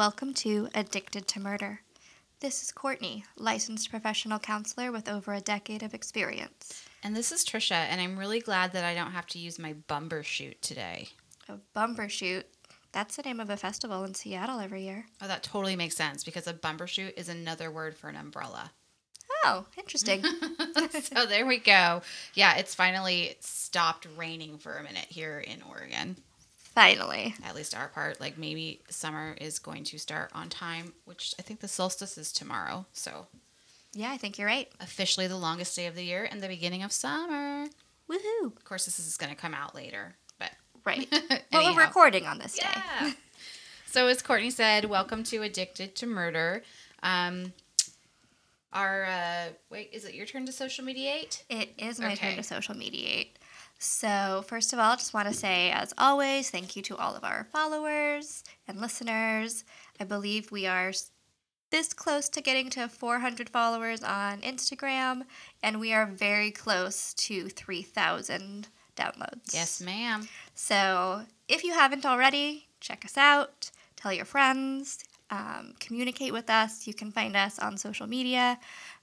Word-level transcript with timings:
welcome 0.00 0.32
to 0.32 0.66
Addicted 0.74 1.28
to 1.28 1.38
Murder. 1.38 1.82
This 2.40 2.62
is 2.62 2.72
Courtney, 2.72 3.22
licensed 3.36 3.90
professional 3.90 4.38
counselor 4.38 4.90
with 4.90 5.10
over 5.10 5.34
a 5.34 5.42
decade 5.42 5.82
of 5.82 5.92
experience. 5.92 6.86
And 7.02 7.14
this 7.14 7.30
is 7.30 7.44
Trisha, 7.44 7.74
and 7.74 8.00
I'm 8.00 8.18
really 8.18 8.40
glad 8.40 8.72
that 8.72 8.82
I 8.82 8.94
don't 8.94 9.12
have 9.12 9.26
to 9.26 9.38
use 9.38 9.58
my 9.58 9.74
bumbershoot 9.90 10.58
today. 10.62 11.08
A 11.50 11.58
bumbershoot. 11.76 12.44
That's 12.92 13.16
the 13.16 13.22
name 13.24 13.40
of 13.40 13.50
a 13.50 13.58
festival 13.58 14.02
in 14.04 14.14
Seattle 14.14 14.58
every 14.58 14.84
year. 14.84 15.04
Oh, 15.20 15.28
that 15.28 15.42
totally 15.42 15.76
makes 15.76 15.98
sense 15.98 16.24
because 16.24 16.46
a 16.46 16.54
bumbershoot 16.54 17.12
is 17.18 17.28
another 17.28 17.70
word 17.70 17.94
for 17.94 18.08
an 18.08 18.16
umbrella. 18.16 18.70
Oh, 19.44 19.66
interesting. 19.76 20.22
so 21.02 21.26
there 21.26 21.44
we 21.44 21.58
go. 21.58 22.00
Yeah, 22.32 22.56
it's 22.56 22.74
finally 22.74 23.36
stopped 23.40 24.06
raining 24.16 24.56
for 24.56 24.78
a 24.78 24.82
minute 24.82 25.08
here 25.10 25.40
in 25.40 25.60
Oregon. 25.60 26.16
Finally. 26.74 27.34
At 27.44 27.54
least 27.54 27.76
our 27.76 27.88
part. 27.88 28.20
Like 28.20 28.38
maybe 28.38 28.80
summer 28.88 29.36
is 29.40 29.58
going 29.58 29.84
to 29.84 29.98
start 29.98 30.30
on 30.34 30.48
time, 30.48 30.92
which 31.04 31.34
I 31.38 31.42
think 31.42 31.60
the 31.60 31.68
solstice 31.68 32.16
is 32.16 32.32
tomorrow. 32.32 32.86
So 32.92 33.26
Yeah, 33.92 34.10
I 34.12 34.16
think 34.16 34.38
you're 34.38 34.46
right. 34.46 34.68
officially 34.80 35.26
the 35.26 35.36
longest 35.36 35.74
day 35.76 35.86
of 35.86 35.94
the 35.96 36.04
year 36.04 36.28
and 36.30 36.42
the 36.42 36.48
beginning 36.48 36.82
of 36.82 36.92
summer. 36.92 37.66
Woohoo. 38.08 38.56
Of 38.56 38.64
course, 38.64 38.84
this 38.84 38.98
is 38.98 39.16
going 39.16 39.30
to 39.34 39.40
come 39.40 39.54
out 39.54 39.74
later, 39.74 40.14
but 40.38 40.50
Right. 40.84 41.08
Well, 41.52 41.74
we're 41.74 41.82
recording 41.84 42.26
on 42.26 42.38
this 42.38 42.56
day. 42.56 42.66
Yeah. 43.00 43.12
so 43.86 44.06
as 44.06 44.22
Courtney 44.22 44.50
said, 44.50 44.84
welcome 44.86 45.22
to 45.24 45.42
Addicted 45.42 45.94
to 45.96 46.06
Murder. 46.06 46.62
Um, 47.02 47.52
our 48.72 49.04
uh, 49.04 49.44
wait, 49.70 49.90
is 49.92 50.04
it 50.04 50.14
your 50.14 50.26
turn 50.26 50.46
to 50.46 50.52
social 50.52 50.84
mediate? 50.84 51.44
It 51.50 51.70
is 51.76 51.98
my 51.98 52.14
turn 52.14 52.36
to 52.36 52.42
social 52.44 52.76
mediate. 52.76 53.36
So, 53.82 54.44
first 54.46 54.74
of 54.74 54.78
all, 54.78 54.92
I 54.92 54.96
just 54.96 55.14
want 55.14 55.26
to 55.28 55.34
say, 55.34 55.70
as 55.70 55.94
always, 55.96 56.50
thank 56.50 56.76
you 56.76 56.82
to 56.82 56.96
all 56.98 57.16
of 57.16 57.24
our 57.24 57.44
followers 57.50 58.44
and 58.68 58.78
listeners. 58.78 59.64
I 59.98 60.04
believe 60.04 60.52
we 60.52 60.66
are 60.66 60.92
this 61.70 61.94
close 61.94 62.28
to 62.28 62.42
getting 62.42 62.68
to 62.70 62.88
400 62.88 63.48
followers 63.48 64.04
on 64.04 64.42
Instagram, 64.42 65.22
and 65.62 65.80
we 65.80 65.94
are 65.94 66.04
very 66.04 66.50
close 66.50 67.14
to 67.14 67.48
3,000 67.48 68.68
downloads. 68.96 69.54
Yes, 69.54 69.80
ma'am. 69.80 70.28
So, 70.54 71.22
if 71.48 71.64
you 71.64 71.72
haven't 71.72 72.04
already, 72.04 72.68
check 72.80 73.06
us 73.06 73.16
out, 73.16 73.70
tell 73.96 74.12
your 74.12 74.26
friends, 74.26 75.02
um, 75.30 75.72
communicate 75.80 76.34
with 76.34 76.50
us. 76.50 76.86
You 76.86 76.92
can 76.92 77.10
find 77.10 77.34
us 77.34 77.58
on 77.58 77.78
social 77.78 78.06
media. 78.06 78.58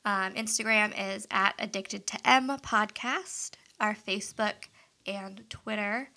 Um, 0.05 0.33
Instagram 0.33 0.93
is 1.15 1.27
at 1.31 1.55
Addicted 1.57 2.05
to 2.07 2.29
M 2.29 2.49
Podcast, 2.59 3.51
our 3.79 3.95
Facebook 3.95 4.53
and 5.05 5.43
Twitter 5.49 6.09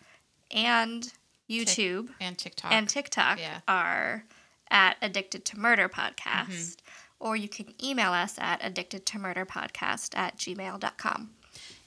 and 0.50 1.12
YouTube 1.48 2.10
And 2.20 2.36
TikTok. 2.38 2.72
and 2.72 2.88
TikTok 2.88 3.38
Yeah. 3.38 3.60
are 3.68 4.24
at 4.70 4.96
Addicted 5.02 5.44
to 5.46 5.58
Murder 5.58 5.88
Podcast. 5.88 6.76
Or 7.18 7.36
you 7.36 7.48
can 7.48 7.74
email 7.84 8.12
us 8.12 8.36
at 8.38 8.60
addicted 8.64 9.04
to 9.06 9.18
murder 9.18 9.44
podcast 9.44 10.16
at 10.16 10.38
gmail.com. 10.38 11.30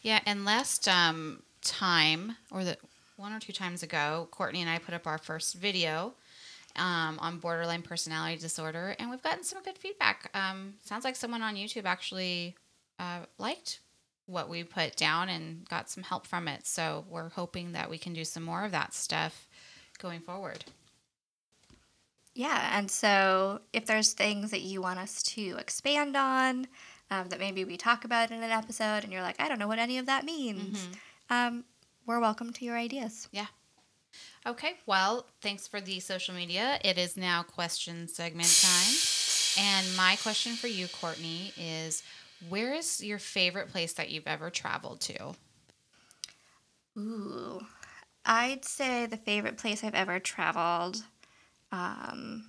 yeah, 0.04 0.20
and 0.28 0.46
last 0.46 0.88
um, 0.88 1.42
time, 1.64 2.36
or 2.52 2.64
the 2.64 2.78
one 3.16 3.34
or 3.34 3.40
two 3.40 3.54
times 3.54 3.82
ago, 3.82 4.28
Courtney 4.30 4.62
and 4.62 4.70
I 4.70 4.78
put 4.78 4.94
up 4.94 5.08
our 5.08 5.18
first 5.18 5.56
video 5.56 6.14
um, 6.76 7.18
on 7.20 7.40
borderline 7.40 7.82
personality 7.82 8.38
disorder, 8.40 8.96
and 9.00 9.10
we've 9.10 9.24
gotten 9.24 9.44
some 9.44 9.64
good 9.64 9.78
feedback. 9.78 10.30
Um, 10.36 10.76
sounds 10.84 11.04
like 11.04 11.16
someone 11.16 11.42
on 11.42 11.56
YouTube 11.56 11.86
actually 11.86 12.56
uh, 13.00 13.20
liked 13.40 13.80
what 14.26 14.50
we 14.50 14.64
put 14.64 14.96
down 14.96 15.30
and 15.30 15.68
got 15.68 15.90
some 15.90 16.04
help 16.04 16.26
from 16.26 16.48
it. 16.48 16.66
So 16.66 17.06
we're 17.10 17.30
hoping 17.30 17.74
that 17.74 17.90
we 17.90 17.98
can 17.98 18.14
do 18.14 18.24
some 18.24 18.44
more 18.44 18.64
of 18.64 18.72
that 18.72 18.94
stuff 18.94 19.48
going 20.00 20.22
forward. 20.22 20.66
Yeah, 22.36 22.78
and 22.78 22.90
so 22.90 23.62
if 23.74 23.86
there's 23.86 24.14
things 24.14 24.50
that 24.52 24.62
you 24.62 24.82
want 24.82 24.98
us 24.98 25.22
to 25.24 25.56
expand 25.60 26.16
on, 26.16 26.68
um, 27.12 27.30
that 27.30 27.40
maybe 27.40 27.64
we 27.64 27.78
talk 27.78 28.06
about 28.06 28.32
in 28.32 28.42
an 28.42 28.50
episode, 28.50 29.04
and 29.04 29.14
you're 29.14 29.22
like, 29.22 29.40
I 29.40 29.48
don't 29.48 29.60
know 29.60 29.68
what 29.68 29.78
any 29.78 30.00
of 30.00 30.08
that 30.08 30.26
means, 30.26 30.88
um, 31.30 31.64
we're 32.08 32.20
welcome 32.20 32.52
to 32.52 32.66
your 32.66 32.76
ideas. 32.76 33.28
Yeah. 33.32 33.46
Okay, 34.48 34.74
well, 34.88 35.28
thanks 35.42 35.68
for 35.68 35.80
the 35.80 36.00
social 36.00 36.34
media. 36.34 36.80
It 36.84 36.98
is 36.98 37.16
now 37.16 37.44
question 37.44 38.08
segment 38.08 38.50
time. 38.62 38.96
And 39.60 39.96
my 39.96 40.18
question 40.24 40.54
for 40.54 40.68
you, 40.68 40.88
Courtney, 40.88 41.54
is 41.56 42.02
where 42.50 42.74
is 42.74 43.04
your 43.04 43.20
favorite 43.20 43.70
place 43.70 43.94
that 43.94 44.10
you've 44.10 44.28
ever 44.28 44.50
traveled 44.50 45.02
to? 45.02 45.34
Ooh, 46.98 47.62
I'd 48.26 48.66
say 48.66 49.06
the 49.06 49.18
favorite 49.18 49.58
place 49.58 49.84
I've 49.84 49.96
ever 49.96 50.20
traveled. 50.20 51.04
Um, 51.72 52.46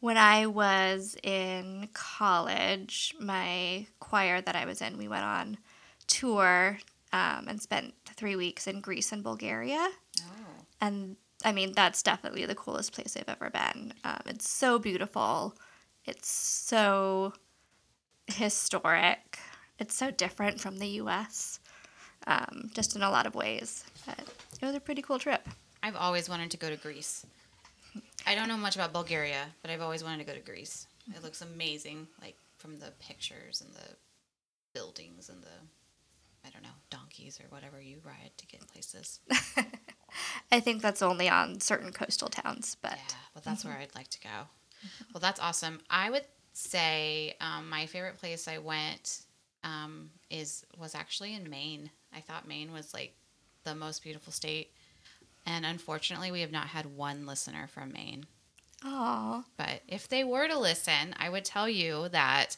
when 0.00 0.16
I 0.16 0.46
was 0.46 1.16
in 1.22 1.88
college, 1.94 3.14
my 3.18 3.86
choir 4.00 4.40
that 4.40 4.54
I 4.54 4.64
was 4.64 4.80
in, 4.82 4.98
we 4.98 5.08
went 5.08 5.24
on 5.24 5.58
tour 6.06 6.78
um, 7.12 7.46
and 7.48 7.60
spent 7.60 7.94
three 8.06 8.36
weeks 8.36 8.66
in 8.66 8.80
Greece 8.80 9.12
and 9.12 9.22
Bulgaria. 9.22 9.88
Oh. 10.20 10.66
and 10.80 11.16
I 11.44 11.52
mean 11.52 11.72
that's 11.72 12.02
definitely 12.02 12.46
the 12.46 12.54
coolest 12.54 12.92
place 12.92 13.16
I've 13.16 13.28
ever 13.28 13.50
been. 13.50 13.92
Um, 14.04 14.20
it's 14.26 14.48
so 14.48 14.78
beautiful. 14.78 15.56
It's 16.04 16.28
so 16.28 17.32
historic. 18.26 19.38
It's 19.78 19.94
so 19.94 20.10
different 20.10 20.60
from 20.60 20.78
the 20.78 20.88
U.S. 21.02 21.60
Um, 22.26 22.70
just 22.74 22.96
in 22.96 23.02
a 23.02 23.10
lot 23.10 23.26
of 23.26 23.34
ways. 23.34 23.84
But 24.06 24.20
it 24.60 24.64
was 24.66 24.74
a 24.74 24.80
pretty 24.80 25.02
cool 25.02 25.18
trip. 25.18 25.46
I've 25.82 25.96
always 25.96 26.28
wanted 26.28 26.50
to 26.52 26.56
go 26.56 26.70
to 26.70 26.76
Greece. 26.76 27.26
I 28.26 28.34
don't 28.34 28.48
know 28.48 28.56
much 28.56 28.74
about 28.76 28.92
Bulgaria, 28.92 29.46
but 29.62 29.70
I've 29.70 29.82
always 29.82 30.02
wanted 30.02 30.18
to 30.18 30.24
go 30.24 30.32
to 30.32 30.40
Greece. 30.44 30.86
It 31.14 31.22
looks 31.22 31.42
amazing, 31.42 32.06
like 32.22 32.36
from 32.56 32.78
the 32.78 32.92
pictures 32.98 33.60
and 33.60 33.74
the 33.74 33.90
buildings 34.72 35.28
and 35.28 35.42
the, 35.42 36.46
I 36.46 36.50
don't 36.50 36.62
know, 36.62 36.76
donkeys 36.90 37.38
or 37.40 37.44
whatever 37.50 37.80
you 37.80 37.98
ride 38.04 38.30
to 38.38 38.46
get 38.46 38.66
places. 38.66 39.20
I 40.52 40.60
think 40.60 40.80
that's 40.80 41.02
only 41.02 41.28
on 41.28 41.60
certain 41.60 41.92
coastal 41.92 42.28
towns, 42.28 42.76
but 42.80 42.92
Yeah, 42.92 43.14
well, 43.34 43.42
that's 43.44 43.64
where 43.64 43.76
I'd 43.76 43.94
like 43.94 44.08
to 44.08 44.20
go. 44.20 44.48
Well, 45.12 45.20
that's 45.20 45.40
awesome. 45.40 45.80
I 45.90 46.10
would 46.10 46.24
say 46.54 47.36
um, 47.40 47.68
my 47.68 47.86
favorite 47.86 48.18
place 48.18 48.48
I 48.48 48.58
went 48.58 49.22
um, 49.62 50.10
is 50.30 50.64
was 50.78 50.94
actually 50.94 51.34
in 51.34 51.50
Maine. 51.50 51.90
I 52.14 52.20
thought 52.20 52.48
Maine 52.48 52.72
was 52.72 52.94
like 52.94 53.14
the 53.64 53.74
most 53.74 54.02
beautiful 54.02 54.32
state, 54.32 54.70
and 55.46 55.66
unfortunately, 55.66 56.30
we 56.32 56.40
have 56.40 56.52
not 56.52 56.68
had 56.68 56.86
one 56.96 57.26
listener 57.26 57.66
from 57.66 57.92
Maine. 57.92 58.24
oh, 58.84 59.44
But 59.56 59.82
if 59.88 60.08
they 60.08 60.24
were 60.24 60.48
to 60.48 60.58
listen, 60.58 61.14
I 61.18 61.28
would 61.28 61.44
tell 61.44 61.68
you 61.68 62.08
that 62.10 62.56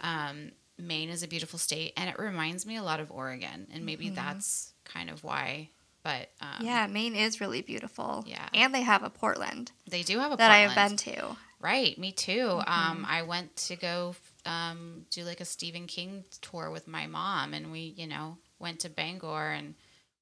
um, 0.00 0.52
Maine 0.78 1.10
is 1.10 1.22
a 1.22 1.28
beautiful 1.28 1.58
state, 1.58 1.92
and 1.96 2.08
it 2.08 2.18
reminds 2.18 2.64
me 2.66 2.76
a 2.76 2.82
lot 2.82 3.00
of 3.00 3.10
Oregon, 3.10 3.66
and 3.72 3.84
maybe 3.84 4.08
that's 4.10 4.72
kind 4.84 5.10
of 5.10 5.24
why. 5.24 5.70
But 6.02 6.30
um, 6.40 6.64
yeah, 6.64 6.86
Maine 6.86 7.16
is 7.16 7.40
really 7.40 7.62
beautiful. 7.62 8.24
Yeah. 8.28 8.48
and 8.54 8.72
they 8.72 8.82
have 8.82 9.02
a 9.02 9.10
Portland 9.10 9.72
they 9.90 10.02
do 10.02 10.20
have 10.20 10.30
a 10.32 10.36
that 10.36 10.52
I 10.52 10.58
have 10.58 10.74
been 10.76 10.96
to. 10.98 11.36
Right, 11.60 11.96
me 11.98 12.12
too. 12.12 12.60
Um, 12.66 13.06
I 13.08 13.22
went 13.22 13.54
to 13.56 13.76
go 13.76 14.14
um, 14.44 15.06
do 15.10 15.24
like 15.24 15.40
a 15.40 15.44
Stephen 15.44 15.86
King 15.86 16.24
tour 16.40 16.70
with 16.70 16.86
my 16.86 17.06
mom, 17.06 17.54
and 17.54 17.72
we, 17.72 17.94
you 17.96 18.06
know, 18.06 18.36
went 18.58 18.80
to 18.80 18.90
Bangor 18.90 19.50
and 19.52 19.74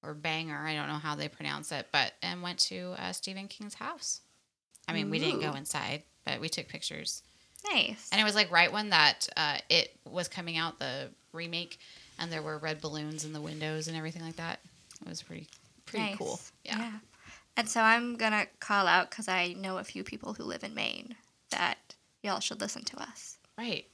or 0.02 0.14
Bangor, 0.14 0.56
I 0.56 0.74
don't 0.74 0.88
know 0.88 0.94
how 0.94 1.14
they 1.14 1.28
pronounce 1.28 1.72
it, 1.72 1.88
but 1.90 2.12
and 2.22 2.42
went 2.42 2.58
to 2.60 2.94
uh, 2.98 3.12
Stephen 3.12 3.48
King's 3.48 3.74
house. 3.74 4.20
I 4.86 4.92
mean, 4.92 5.08
we 5.10 5.18
didn't 5.18 5.40
go 5.40 5.54
inside, 5.54 6.02
but 6.26 6.40
we 6.40 6.48
took 6.50 6.68
pictures, 6.68 7.22
Nice. 7.72 8.10
and 8.12 8.20
it 8.20 8.24
was 8.24 8.34
like 8.34 8.50
right 8.52 8.70
when 8.70 8.90
that 8.90 9.26
uh, 9.36 9.56
it 9.70 9.96
was 10.04 10.28
coming 10.28 10.58
out, 10.58 10.78
the 10.78 11.08
remake, 11.32 11.78
and 12.18 12.30
there 12.30 12.42
were 12.42 12.58
red 12.58 12.80
balloons 12.82 13.24
in 13.24 13.32
the 13.32 13.40
windows 13.40 13.88
and 13.88 13.96
everything 13.96 14.22
like 14.22 14.36
that. 14.36 14.60
It 15.00 15.08
was 15.08 15.22
pretty 15.22 15.48
pretty 15.86 16.04
Nice. 16.06 16.18
cool. 16.18 16.38
Yeah. 16.64 16.92
And 17.56 17.68
so 17.68 17.80
I'm 17.80 18.16
gonna 18.16 18.46
call 18.60 18.86
out 18.86 19.10
because 19.10 19.26
I 19.28 19.54
know 19.54 19.78
a 19.78 19.84
few 19.84 20.04
people 20.04 20.34
who 20.34 20.44
live 20.44 20.64
in 20.64 20.74
Maine 20.74 21.14
that 21.56 21.78
y'all 22.22 22.40
should 22.40 22.60
listen 22.60 22.84
to 22.84 23.00
us. 23.00 23.38
Right. 23.58 23.86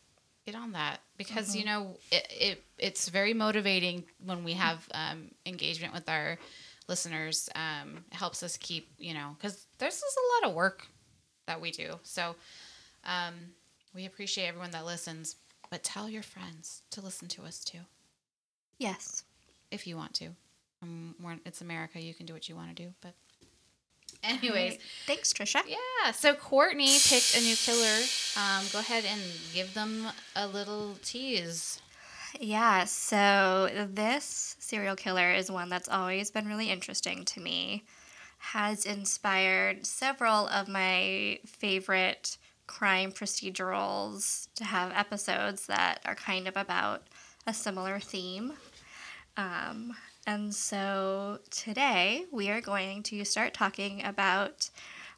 Get 0.46 0.54
on 0.54 0.72
that 0.72 1.00
because 1.18 1.54
you 1.54 1.64
know 1.66 1.96
it, 2.10 2.26
it 2.30 2.64
it's 2.78 3.08
very 3.08 3.34
motivating 3.34 4.04
when 4.24 4.42
we 4.42 4.54
have 4.54 4.88
um, 4.94 5.30
engagement 5.44 5.92
with 5.92 6.08
our 6.08 6.38
listeners. 6.88 7.48
Um, 7.54 8.04
it 8.10 8.16
helps 8.16 8.42
us 8.42 8.56
keep 8.56 8.88
you 8.98 9.12
know 9.14 9.36
because 9.36 9.66
there's 9.78 10.00
just 10.00 10.16
a 10.16 10.44
lot 10.44 10.50
of 10.50 10.56
work 10.56 10.86
that 11.46 11.60
we 11.60 11.70
do. 11.70 11.98
So 12.04 12.34
um, 13.04 13.34
we 13.94 14.06
appreciate 14.06 14.46
everyone 14.46 14.70
that 14.70 14.86
listens, 14.86 15.36
but 15.70 15.82
tell 15.84 16.08
your 16.08 16.22
friends 16.22 16.82
to 16.92 17.00
listen 17.02 17.28
to 17.28 17.42
us 17.42 17.62
too 17.62 17.80
Yes. 18.78 19.24
if 19.70 19.86
you 19.86 19.96
want 19.96 20.14
to. 20.14 20.28
Um, 20.82 21.14
it's 21.44 21.60
America; 21.60 22.00
you 22.00 22.14
can 22.14 22.24
do 22.24 22.32
what 22.32 22.48
you 22.48 22.56
want 22.56 22.74
to 22.74 22.82
do. 22.82 22.94
But 23.02 23.12
anyways, 24.22 24.72
Alright. 24.72 24.80
Thanks, 25.06 25.32
Trisha. 25.32 25.62
yeah. 25.66 26.10
So 26.12 26.34
Courtney 26.34 26.98
picked 27.04 27.36
a 27.36 27.40
new 27.40 27.56
killer. 27.56 27.98
Um, 28.36 28.64
go 28.72 28.78
ahead 28.80 29.04
and 29.06 29.20
give 29.52 29.74
them 29.74 30.06
a 30.36 30.46
little 30.46 30.96
tease. 31.02 31.80
Yeah, 32.38 32.84
so 32.84 33.68
this 33.90 34.56
serial 34.60 34.94
killer 34.96 35.32
is 35.32 35.50
one 35.50 35.68
that's 35.68 35.88
always 35.88 36.30
been 36.30 36.46
really 36.46 36.70
interesting 36.70 37.24
to 37.24 37.40
me. 37.40 37.82
has 38.38 38.86
inspired 38.86 39.84
several 39.84 40.46
of 40.48 40.66
my 40.68 41.38
favorite 41.44 42.38
crime 42.66 43.10
procedurals 43.12 44.48
to 44.54 44.64
have 44.64 44.92
episodes 44.94 45.66
that 45.66 45.98
are 46.06 46.14
kind 46.14 46.46
of 46.48 46.56
about 46.56 47.02
a 47.46 47.52
similar 47.52 47.98
theme. 48.00 48.52
Um, 49.36 49.92
and 50.30 50.54
so 50.54 51.40
today 51.50 52.24
we 52.30 52.50
are 52.50 52.60
going 52.60 53.02
to 53.02 53.24
start 53.24 53.52
talking 53.52 54.04
about 54.04 54.70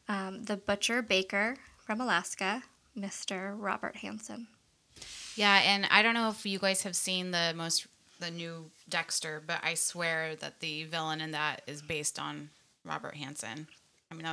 um, 0.09 0.45
the 0.45 0.57
butcher 0.57 1.03
baker 1.03 1.57
from 1.77 2.01
Alaska, 2.01 2.63
Mr. 2.99 3.55
Robert 3.55 3.97
Hansen. 3.97 4.47
Yeah, 5.37 5.61
and 5.67 5.87
I 5.91 6.03
don't 6.03 6.15
know 6.15 6.31
if 6.31 6.47
you 6.47 6.59
guys 6.59 6.83
have 6.85 6.97
seen 6.97 7.31
the 7.31 7.53
most 7.55 7.87
the 8.21 8.31
new 8.31 8.71
Dexter, 8.89 9.43
but 9.47 9.61
I 9.63 9.75
swear 9.75 10.35
that 10.37 10.61
the 10.61 10.85
villain 10.85 11.21
in 11.21 11.33
that 11.33 11.61
is 11.67 11.83
based 11.83 12.19
on 12.19 12.49
Robert 12.83 13.17
Hansen. 13.17 13.67
I 14.11 14.15
mean, 14.15 14.27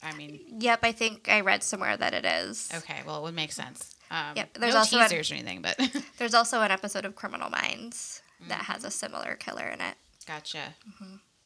I 0.00 0.14
mean, 0.14 0.40
Yep, 0.60 0.80
I 0.84 0.92
think 0.92 1.28
I 1.28 1.40
read 1.40 1.64
somewhere 1.64 1.96
that 1.96 2.14
it 2.14 2.24
is. 2.24 2.70
okay, 2.72 3.00
well, 3.04 3.18
it 3.18 3.22
would 3.22 3.34
make 3.34 3.50
sense. 3.50 3.96
Um, 4.12 4.36
Yep, 4.36 4.58
there's 4.60 4.74
no 4.74 4.80
also 4.80 5.00
teasers 5.00 5.32
or 5.32 5.34
anything, 5.34 5.60
but 5.60 5.76
There's 6.18 6.34
also 6.34 6.60
an 6.60 6.70
episode 6.70 7.04
of 7.04 7.16
Criminal 7.16 7.50
Minds 7.50 8.20
that 8.48 8.64
has 8.64 8.84
a 8.84 8.90
similar 8.90 9.36
killer 9.36 9.66
in 9.66 9.80
it. 9.80 9.96
Gotcha. 10.24 10.74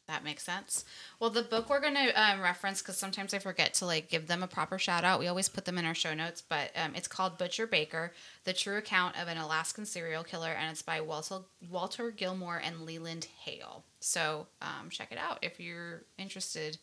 That 0.08 0.24
makes 0.24 0.42
sense. 0.42 0.86
Well, 1.20 1.28
the 1.28 1.42
book 1.42 1.68
we're 1.68 1.80
going 1.82 1.94
to 1.94 2.10
um, 2.14 2.40
reference 2.40 2.80
because 2.80 2.96
sometimes 2.96 3.34
I 3.34 3.40
forget 3.40 3.74
to 3.74 3.84
like 3.86 4.08
give 4.08 4.26
them 4.26 4.42
a 4.42 4.46
proper 4.46 4.78
shout 4.78 5.04
out. 5.04 5.20
We 5.20 5.26
always 5.26 5.50
put 5.50 5.66
them 5.66 5.76
in 5.76 5.84
our 5.84 5.94
show 5.94 6.14
notes, 6.14 6.40
but 6.40 6.70
um, 6.74 6.94
it's 6.94 7.06
called 7.08 7.36
Butcher 7.36 7.66
Baker: 7.66 8.14
The 8.44 8.54
True 8.54 8.78
Account 8.78 9.20
of 9.20 9.28
an 9.28 9.36
Alaskan 9.36 9.84
Serial 9.84 10.24
Killer, 10.24 10.48
and 10.48 10.70
it's 10.70 10.80
by 10.80 11.02
Walter 11.02 11.40
Walter 11.70 12.10
Gilmour 12.10 12.58
and 12.64 12.86
Leland 12.86 13.26
Hale. 13.40 13.84
So 14.00 14.46
um, 14.62 14.88
check 14.88 15.12
it 15.12 15.18
out 15.18 15.40
if 15.42 15.60
you're 15.60 16.04
interested 16.16 16.78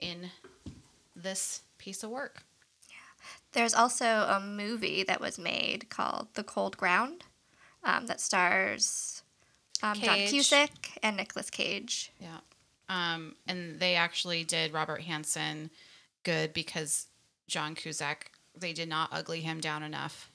in 0.00 0.28
this 1.14 1.62
piece 1.78 2.02
of 2.02 2.10
work. 2.10 2.42
Yeah. 2.88 2.96
There's 3.52 3.74
also 3.74 4.04
a 4.04 4.40
movie 4.40 5.04
that 5.04 5.20
was 5.20 5.38
made 5.38 5.90
called 5.90 6.26
The 6.34 6.42
Cold 6.42 6.76
Ground 6.76 7.22
um, 7.84 8.06
that 8.06 8.20
stars 8.20 9.17
um, 9.82 9.94
John. 9.94 10.18
Cusack 10.26 10.98
and 11.02 11.16
Nicolas 11.16 11.50
Cage. 11.50 12.12
Yeah. 12.20 12.38
Um, 12.88 13.34
and 13.46 13.78
they 13.78 13.94
actually 13.96 14.44
did 14.44 14.72
Robert 14.72 15.02
Hansen 15.02 15.70
good 16.24 16.52
because 16.52 17.06
John 17.46 17.74
Cusack, 17.74 18.32
they 18.58 18.72
did 18.72 18.88
not 18.88 19.10
ugly 19.12 19.40
him 19.40 19.60
down 19.60 19.82
enough. 19.82 20.30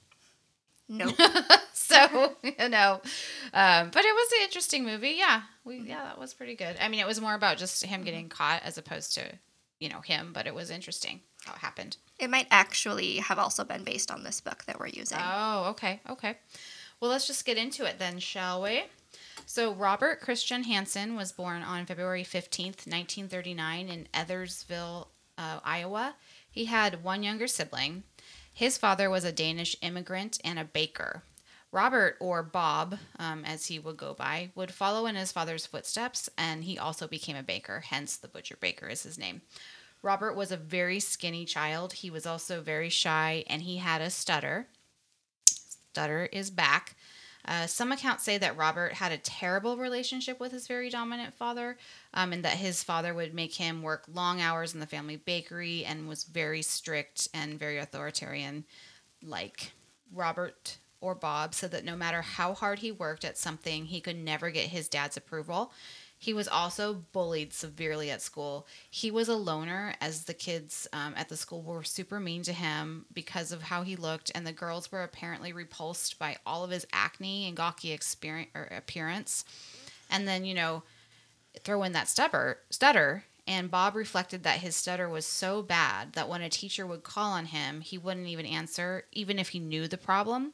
Nope. 0.88 1.14
so 1.72 2.34
you 2.42 2.68
know 2.68 3.00
um, 3.52 3.90
but 3.90 4.04
it 4.04 4.14
was 4.14 4.32
an 4.32 4.44
interesting 4.44 4.84
movie 4.84 5.14
yeah 5.18 5.42
we 5.64 5.78
yeah 5.80 6.04
that 6.04 6.18
was 6.18 6.32
pretty 6.34 6.54
good 6.54 6.76
i 6.80 6.88
mean 6.88 7.00
it 7.00 7.06
was 7.06 7.20
more 7.20 7.34
about 7.34 7.56
just 7.56 7.84
him 7.84 8.02
getting 8.02 8.28
caught 8.28 8.62
as 8.62 8.78
opposed 8.78 9.14
to 9.14 9.22
you 9.80 9.88
know 9.88 10.00
him 10.00 10.30
but 10.32 10.46
it 10.46 10.54
was 10.54 10.70
interesting 10.70 11.20
how 11.44 11.52
it 11.52 11.58
happened 11.58 11.96
it 12.18 12.30
might 12.30 12.46
actually 12.50 13.16
have 13.16 13.38
also 13.38 13.64
been 13.64 13.82
based 13.82 14.10
on 14.10 14.22
this 14.22 14.40
book 14.40 14.64
that 14.66 14.78
we're 14.78 14.86
using. 14.86 15.18
oh 15.20 15.66
okay 15.70 16.00
okay 16.08 16.36
well 17.00 17.10
let's 17.10 17.26
just 17.26 17.44
get 17.44 17.56
into 17.56 17.84
it 17.84 17.98
then 17.98 18.18
shall 18.18 18.62
we 18.62 18.84
so 19.46 19.72
robert 19.72 20.20
christian 20.20 20.64
hansen 20.64 21.16
was 21.16 21.32
born 21.32 21.62
on 21.62 21.86
february 21.86 22.24
15th 22.24 22.86
1939 22.86 23.88
in 23.88 24.08
Estherville 24.14 25.08
uh, 25.38 25.60
iowa 25.64 26.14
he 26.50 26.66
had 26.66 27.02
one 27.02 27.22
younger 27.22 27.46
sibling 27.46 28.02
his 28.52 28.78
father 28.78 29.08
was 29.10 29.24
a 29.24 29.32
danish 29.32 29.76
immigrant 29.82 30.38
and 30.44 30.58
a 30.58 30.64
baker 30.64 31.22
Robert, 31.74 32.16
or 32.20 32.44
Bob, 32.44 32.98
um, 33.18 33.44
as 33.44 33.66
he 33.66 33.80
would 33.80 33.96
go 33.96 34.14
by, 34.14 34.52
would 34.54 34.72
follow 34.72 35.06
in 35.06 35.16
his 35.16 35.32
father's 35.32 35.66
footsteps, 35.66 36.30
and 36.38 36.62
he 36.62 36.78
also 36.78 37.08
became 37.08 37.34
a 37.34 37.42
baker, 37.42 37.80
hence 37.80 38.16
the 38.16 38.28
butcher 38.28 38.56
baker 38.60 38.86
is 38.86 39.02
his 39.02 39.18
name. 39.18 39.42
Robert 40.00 40.34
was 40.34 40.52
a 40.52 40.56
very 40.56 41.00
skinny 41.00 41.44
child. 41.44 41.94
He 41.94 42.10
was 42.10 42.26
also 42.26 42.60
very 42.60 42.90
shy, 42.90 43.42
and 43.48 43.62
he 43.62 43.78
had 43.78 44.00
a 44.00 44.10
stutter. 44.10 44.68
Stutter 45.46 46.26
is 46.26 46.48
back. 46.48 46.94
Uh, 47.46 47.66
some 47.66 47.92
accounts 47.92 48.24
say 48.24 48.38
that 48.38 48.56
Robert 48.56 48.94
had 48.94 49.12
a 49.12 49.18
terrible 49.18 49.76
relationship 49.76 50.40
with 50.40 50.52
his 50.52 50.66
very 50.66 50.88
dominant 50.88 51.34
father, 51.34 51.76
um, 52.14 52.32
and 52.32 52.44
that 52.44 52.56
his 52.56 52.82
father 52.82 53.12
would 53.12 53.34
make 53.34 53.54
him 53.54 53.82
work 53.82 54.04
long 54.12 54.40
hours 54.40 54.72
in 54.74 54.80
the 54.80 54.86
family 54.86 55.16
bakery 55.16 55.84
and 55.84 56.08
was 56.08 56.24
very 56.24 56.62
strict 56.62 57.28
and 57.34 57.58
very 57.58 57.78
authoritarian, 57.78 58.64
like 59.22 59.72
Robert 60.12 60.78
or 61.00 61.14
Bob 61.14 61.54
said 61.54 61.70
that 61.72 61.84
no 61.84 61.96
matter 61.96 62.22
how 62.22 62.54
hard 62.54 62.78
he 62.78 62.90
worked 62.90 63.24
at 63.24 63.36
something, 63.36 63.84
he 63.84 64.00
could 64.00 64.16
never 64.16 64.50
get 64.50 64.68
his 64.68 64.88
dad's 64.88 65.18
approval. 65.18 65.70
He 66.18 66.32
was 66.32 66.48
also 66.48 67.04
bullied 67.12 67.52
severely 67.52 68.10
at 68.10 68.22
school. 68.22 68.66
He 68.90 69.10
was 69.10 69.28
a 69.28 69.36
loner, 69.36 69.94
as 70.00 70.24
the 70.24 70.34
kids 70.34 70.88
um, 70.92 71.12
at 71.16 71.28
the 71.28 71.36
school 71.36 71.62
were 71.62 71.84
super 71.84 72.18
mean 72.18 72.42
to 72.44 72.52
him 72.52 73.04
because 73.12 73.52
of 73.52 73.62
how 73.62 73.82
he 73.82 73.96
looked, 73.96 74.32
and 74.34 74.46
the 74.46 74.52
girls 74.52 74.90
were 74.90 75.02
apparently 75.02 75.52
repulsed 75.52 76.18
by 76.18 76.36
all 76.46 76.64
of 76.64 76.70
his 76.70 76.86
acne 76.92 77.46
and 77.46 77.56
gawky 77.56 77.98
appearance. 78.54 79.44
And 80.10 80.26
then, 80.26 80.44
you 80.44 80.54
know, 80.54 80.82
throw 81.62 81.82
in 81.82 81.92
that 81.92 82.08
stubber, 82.08 82.58
stutter, 82.70 83.24
and 83.46 83.70
Bob 83.70 83.94
reflected 83.94 84.42
that 84.44 84.60
his 84.60 84.74
stutter 84.74 85.08
was 85.08 85.26
so 85.26 85.60
bad 85.60 86.14
that 86.14 86.28
when 86.28 86.40
a 86.40 86.48
teacher 86.48 86.86
would 86.86 87.02
call 87.02 87.32
on 87.32 87.46
him, 87.46 87.82
he 87.82 87.98
wouldn't 87.98 88.28
even 88.28 88.46
answer, 88.46 89.04
even 89.12 89.38
if 89.38 89.50
he 89.50 89.58
knew 89.58 89.86
the 89.86 89.98
problem, 89.98 90.52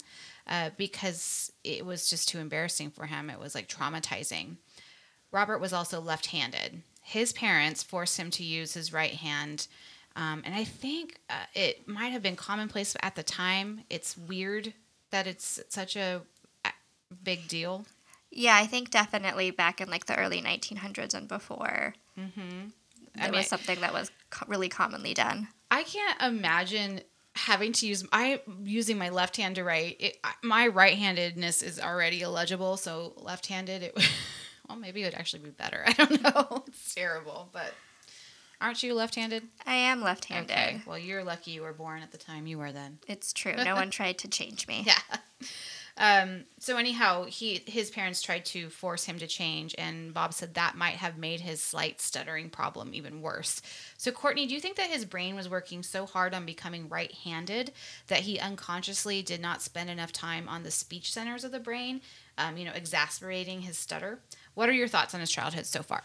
uh, 0.48 0.70
because 0.76 1.52
it 1.62 1.86
was 1.86 2.10
just 2.10 2.28
too 2.28 2.38
embarrassing 2.38 2.90
for 2.90 3.06
him. 3.06 3.30
It 3.30 3.38
was 3.38 3.54
like 3.54 3.68
traumatizing. 3.68 4.56
Robert 5.32 5.59
was 5.59 5.73
also 5.73 6.00
left 6.00 6.27
handed. 6.27 6.82
His 7.03 7.32
parents 7.32 7.82
forced 7.82 8.19
him 8.19 8.31
to 8.32 8.44
use 8.44 8.75
his 8.75 8.93
right 8.93 9.15
hand. 9.15 9.67
Um, 10.17 10.43
and 10.44 10.55
I 10.55 10.65
think 10.65 11.21
uh, 11.29 11.35
it 11.55 11.87
might 11.88 12.09
have 12.09 12.23
been 12.23 12.37
commonplace 12.37 12.97
at 13.03 13.15
the 13.15 13.23
time. 13.23 13.82
It's 13.88 14.17
weird 14.17 14.75
that 15.11 15.27
it's 15.27 15.61
such 15.69 15.97
a 15.97 16.23
a 16.65 16.71
big 17.23 17.49
deal. 17.49 17.87
Yeah, 18.31 18.56
I 18.56 18.67
think 18.67 18.91
definitely 18.91 19.50
back 19.50 19.81
in 19.81 19.88
like 19.91 20.06
the 20.06 20.17
early 20.17 20.41
1900s 20.41 21.15
and 21.15 21.27
before, 21.27 21.94
I 23.21 23.27
it 23.27 23.31
mean, 23.31 23.32
was 23.32 23.49
something 23.49 23.81
that 23.81 23.93
was 23.93 24.11
co- 24.31 24.47
really 24.49 24.69
commonly 24.69 25.15
done. 25.15 25.49
I 25.71 25.82
can't 25.82 26.21
imagine 26.23 27.00
having 27.35 27.73
to 27.73 27.87
use 27.87 28.05
I 28.12 28.41
using 28.62 28.99
my 28.99 29.09
left 29.09 29.37
hand 29.37 29.56
to 29.56 29.65
write. 29.65 29.97
It, 30.00 30.19
my 30.43 30.67
right-handedness 30.69 31.63
is 31.63 31.81
already 31.81 32.22
illegible, 32.22 32.77
so 32.77 33.15
left-handed 33.17 33.82
it 33.82 33.99
well 34.70 34.79
maybe 34.79 35.03
it 35.03 35.06
would 35.06 35.15
actually 35.15 35.43
be 35.43 35.50
better. 35.50 35.82
I 35.86 35.93
don't 35.93 36.22
know. 36.22 36.65
It's 36.69 36.94
terrible, 36.94 37.48
but 37.53 37.74
aren't 38.60 38.82
you 38.82 38.94
left-handed? 38.94 39.43
I 39.67 39.74
am 39.74 40.00
left-handed. 40.03 40.53
Okay. 40.53 40.81
Well, 40.86 40.98
you're 40.98 41.24
lucky 41.24 41.50
you 41.50 41.62
were 41.62 41.72
born 41.72 42.03
at 42.03 42.12
the 42.12 42.19
time 42.19 42.46
you 42.46 42.58
were 42.58 42.72
then. 42.72 42.98
It's 43.08 43.32
true. 43.32 43.55
No 43.56 43.74
one 43.77 43.91
tried 43.91 44.19
to 44.19 44.29
change 44.29 44.69
me. 44.69 44.84
Yeah. 44.86 45.19
Um, 45.96 46.44
so 46.58 46.79
anyhow, 46.79 47.24
he 47.24 47.62
his 47.67 47.91
parents 47.91 48.22
tried 48.22 48.46
to 48.46 48.70
force 48.70 49.05
him 49.05 49.19
to 49.19 49.27
change, 49.27 49.74
and 49.77 50.15
Bob 50.15 50.32
said 50.32 50.55
that 50.55 50.74
might 50.74 50.94
have 50.94 51.19
made 51.19 51.41
his 51.41 51.62
slight 51.62 52.00
stuttering 52.00 52.48
problem 52.48 52.94
even 52.94 53.20
worse. 53.20 53.60
So 53.98 54.10
Courtney, 54.10 54.46
do 54.46 54.55
you 54.55 54.60
think 54.60 54.77
that 54.77 54.89
his 54.89 55.05
brain 55.05 55.34
was 55.34 55.48
working 55.48 55.82
so 55.82 56.06
hard 56.06 56.32
on 56.32 56.46
becoming 56.46 56.89
right-handed 56.89 57.72
that 58.06 58.20
he 58.20 58.39
unconsciously 58.39 59.20
did 59.20 59.43
not 59.43 59.60
spend 59.60 59.91
enough 59.91 60.10
time 60.10 60.48
on 60.48 60.62
the 60.62 60.70
speech 60.70 61.12
centers 61.12 61.44
of 61.44 61.53
the 61.53 61.60
brain, 61.60 62.00
um, 62.39 62.56
you 62.56 62.65
know, 62.65 62.72
exasperating 62.74 63.60
his 63.60 63.77
stutter? 63.77 64.20
What 64.54 64.69
are 64.69 64.72
your 64.72 64.88
thoughts 64.88 65.14
on 65.14 65.20
his 65.20 65.30
childhood 65.30 65.66
so 65.66 65.82
far? 65.82 66.02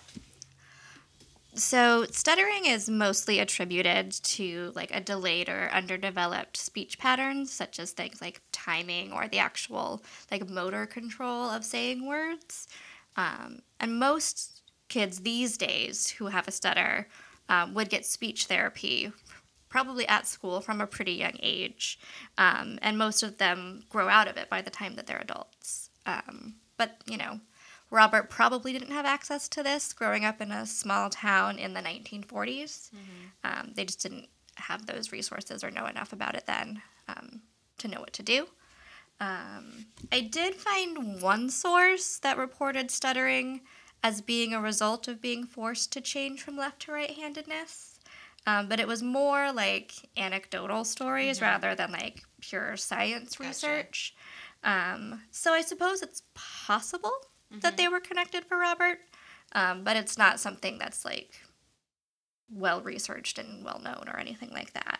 So, 1.57 2.05
stuttering 2.11 2.65
is 2.65 2.89
mostly 2.89 3.39
attributed 3.39 4.11
to 4.11 4.73
like 4.75 4.93
a 4.93 4.99
delayed 4.99 5.47
or 5.47 5.69
underdeveloped 5.71 6.57
speech 6.57 6.99
patterns, 6.99 7.51
such 7.51 7.79
as 7.79 7.91
things 7.91 8.19
like 8.21 8.41
timing 8.51 9.13
or 9.13 9.29
the 9.29 9.39
actual 9.39 10.03
like 10.29 10.49
motor 10.49 10.85
control 10.85 11.49
of 11.49 11.63
saying 11.63 12.05
words. 12.05 12.67
Um, 13.15 13.61
and 13.79 13.97
most 13.97 14.63
kids 14.89 15.19
these 15.19 15.57
days 15.57 16.09
who 16.09 16.27
have 16.27 16.47
a 16.47 16.51
stutter 16.51 17.07
um, 17.47 17.73
would 17.73 17.89
get 17.89 18.05
speech 18.05 18.47
therapy 18.47 19.13
probably 19.69 20.07
at 20.07 20.27
school 20.27 20.61
from 20.61 20.79
a 20.79 20.87
pretty 20.87 21.11
young 21.11 21.37
age. 21.41 21.99
Um, 22.37 22.79
and 22.81 22.97
most 22.97 23.23
of 23.23 23.37
them 23.37 23.83
grow 23.89 24.07
out 24.07 24.27
of 24.27 24.37
it 24.37 24.49
by 24.49 24.61
the 24.61 24.69
time 24.69 24.95
that 24.95 25.05
they're 25.07 25.19
adults. 25.19 25.89
Um, 26.05 26.55
but, 26.77 26.97
you 27.05 27.17
know, 27.17 27.39
Robert 27.91 28.29
probably 28.29 28.73
didn't 28.73 28.91
have 28.91 29.05
access 29.05 29.47
to 29.49 29.63
this 29.63 29.93
growing 29.93 30.25
up 30.25 30.41
in 30.41 30.51
a 30.51 30.65
small 30.65 31.09
town 31.09 31.57
in 31.59 31.73
the 31.73 31.81
1940s. 31.81 32.89
Um, 33.43 33.71
they 33.75 33.85
just 33.85 34.01
didn't 34.01 34.27
have 34.55 34.85
those 34.85 35.11
resources 35.11 35.63
or 35.63 35.71
know 35.71 35.85
enough 35.85 36.13
about 36.13 36.35
it 36.35 36.45
then 36.45 36.81
um, 37.07 37.41
to 37.77 37.87
know 37.87 37.99
what 37.99 38.13
to 38.13 38.23
do. 38.23 38.47
Um, 39.19 39.85
I 40.11 40.21
did 40.21 40.55
find 40.55 41.21
one 41.21 41.49
source 41.49 42.17
that 42.19 42.37
reported 42.37 42.91
stuttering 42.91 43.61
as 44.03 44.21
being 44.21 44.53
a 44.53 44.61
result 44.61 45.07
of 45.07 45.21
being 45.21 45.45
forced 45.45 45.91
to 45.93 46.01
change 46.01 46.41
from 46.41 46.57
left 46.57 46.81
to 46.83 46.91
right 46.91 47.11
handedness. 47.11 47.99
Um, 48.47 48.67
but 48.67 48.79
it 48.79 48.87
was 48.87 49.01
more 49.01 49.51
like 49.51 49.93
anecdotal 50.17 50.83
stories 50.83 51.41
rather 51.41 51.73
than 51.73 51.91
like 51.91 52.23
pure 52.41 52.77
science 52.77 53.37
Gotcha. 53.37 53.47
research. 53.47 54.15
Um, 54.63 55.21
so 55.31 55.53
I 55.53 55.61
suppose 55.61 56.01
it's 56.01 56.23
possible 56.35 57.13
that 57.51 57.77
they 57.77 57.87
were 57.87 57.99
connected 57.99 58.45
for 58.45 58.57
Robert, 58.57 58.99
um, 59.53 59.83
but 59.83 59.97
it's 59.97 60.17
not 60.17 60.39
something 60.39 60.77
that's 60.77 61.05
like 61.05 61.41
well 62.49 62.81
researched 62.81 63.39
and 63.39 63.63
well 63.63 63.79
known 63.83 64.05
or 64.07 64.19
anything 64.19 64.49
like 64.51 64.73
that. 64.73 64.99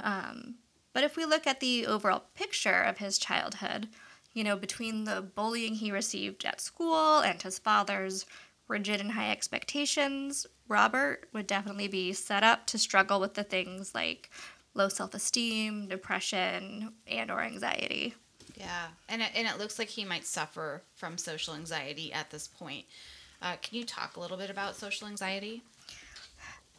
Um, 0.00 0.56
but 0.92 1.04
if 1.04 1.16
we 1.16 1.24
look 1.24 1.46
at 1.46 1.60
the 1.60 1.86
overall 1.86 2.24
picture 2.34 2.80
of 2.80 2.98
his 2.98 3.18
childhood, 3.18 3.88
you 4.32 4.44
know, 4.44 4.56
between 4.56 5.04
the 5.04 5.22
bullying 5.22 5.74
he 5.74 5.92
received 5.92 6.44
at 6.44 6.60
school 6.60 7.20
and 7.20 7.40
his 7.40 7.58
father's 7.58 8.26
rigid 8.68 9.00
and 9.00 9.12
high 9.12 9.30
expectations, 9.30 10.46
Robert 10.68 11.28
would 11.32 11.46
definitely 11.46 11.88
be 11.88 12.12
set 12.12 12.44
up 12.44 12.66
to 12.66 12.78
struggle 12.78 13.20
with 13.20 13.34
the 13.34 13.42
things 13.42 13.94
like 13.94 14.30
low 14.74 14.88
self-esteem, 14.88 15.88
depression, 15.88 16.92
and 17.06 17.30
or 17.30 17.40
anxiety. 17.40 18.14
Yeah, 18.58 18.88
and 19.08 19.22
it, 19.22 19.30
and 19.34 19.46
it 19.46 19.58
looks 19.58 19.78
like 19.78 19.88
he 19.88 20.04
might 20.04 20.26
suffer 20.26 20.82
from 20.96 21.16
social 21.16 21.54
anxiety 21.54 22.12
at 22.12 22.30
this 22.30 22.48
point. 22.48 22.86
Uh, 23.40 23.54
can 23.62 23.78
you 23.78 23.84
talk 23.84 24.16
a 24.16 24.20
little 24.20 24.36
bit 24.36 24.50
about 24.50 24.74
social 24.74 25.06
anxiety? 25.06 25.62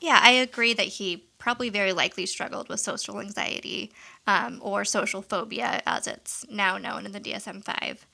Yeah, 0.02 0.20
I 0.22 0.32
agree 0.32 0.74
that 0.74 0.88
he 0.88 1.26
probably 1.38 1.70
very 1.70 1.94
likely 1.94 2.26
struggled 2.26 2.70
with 2.70 2.80
social 2.80 3.20
anxiety 3.20 3.92
um, 4.28 4.60
or 4.62 4.84
social 4.84 5.22
phobia, 5.22 5.82
as 5.86 6.08
it's 6.08 6.46
now 6.50 6.78
known 6.78 7.06
in 7.06 7.12
the 7.14 7.20
DSM 7.20 7.64
5. 7.64 8.06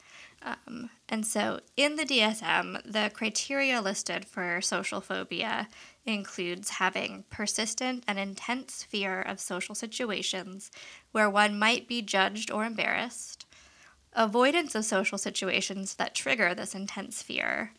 Um, 0.43 0.91
and 1.10 1.25
so 1.25 1.60
in 1.75 1.95
the 1.95 2.05
DSM, 2.05 2.91
the 2.91 3.10
criteria 3.13 3.81
listed 3.81 4.25
for 4.25 4.62
social 4.62 5.01
phobia 5.01 5.67
includes 6.05 6.69
having 6.72 7.24
persistent 7.31 8.03
and 8.07 8.19
intense 8.19 8.84
fear 8.84 9.22
of 9.22 9.39
social 9.39 9.74
situations 9.74 10.69
where 11.12 11.29
one 11.29 11.57
might 11.57 11.88
be 11.88 12.01
judged 12.03 12.51
or 12.51 12.63
embarrassed, 12.63 13.35
avoidance 14.15 14.75
of 14.75 14.86
social 14.86 15.17
situations 15.17 15.95
that 15.95 16.15
trigger 16.15 16.53
this 16.53 16.74
intense 16.74 17.22
fear, 17.22 17.74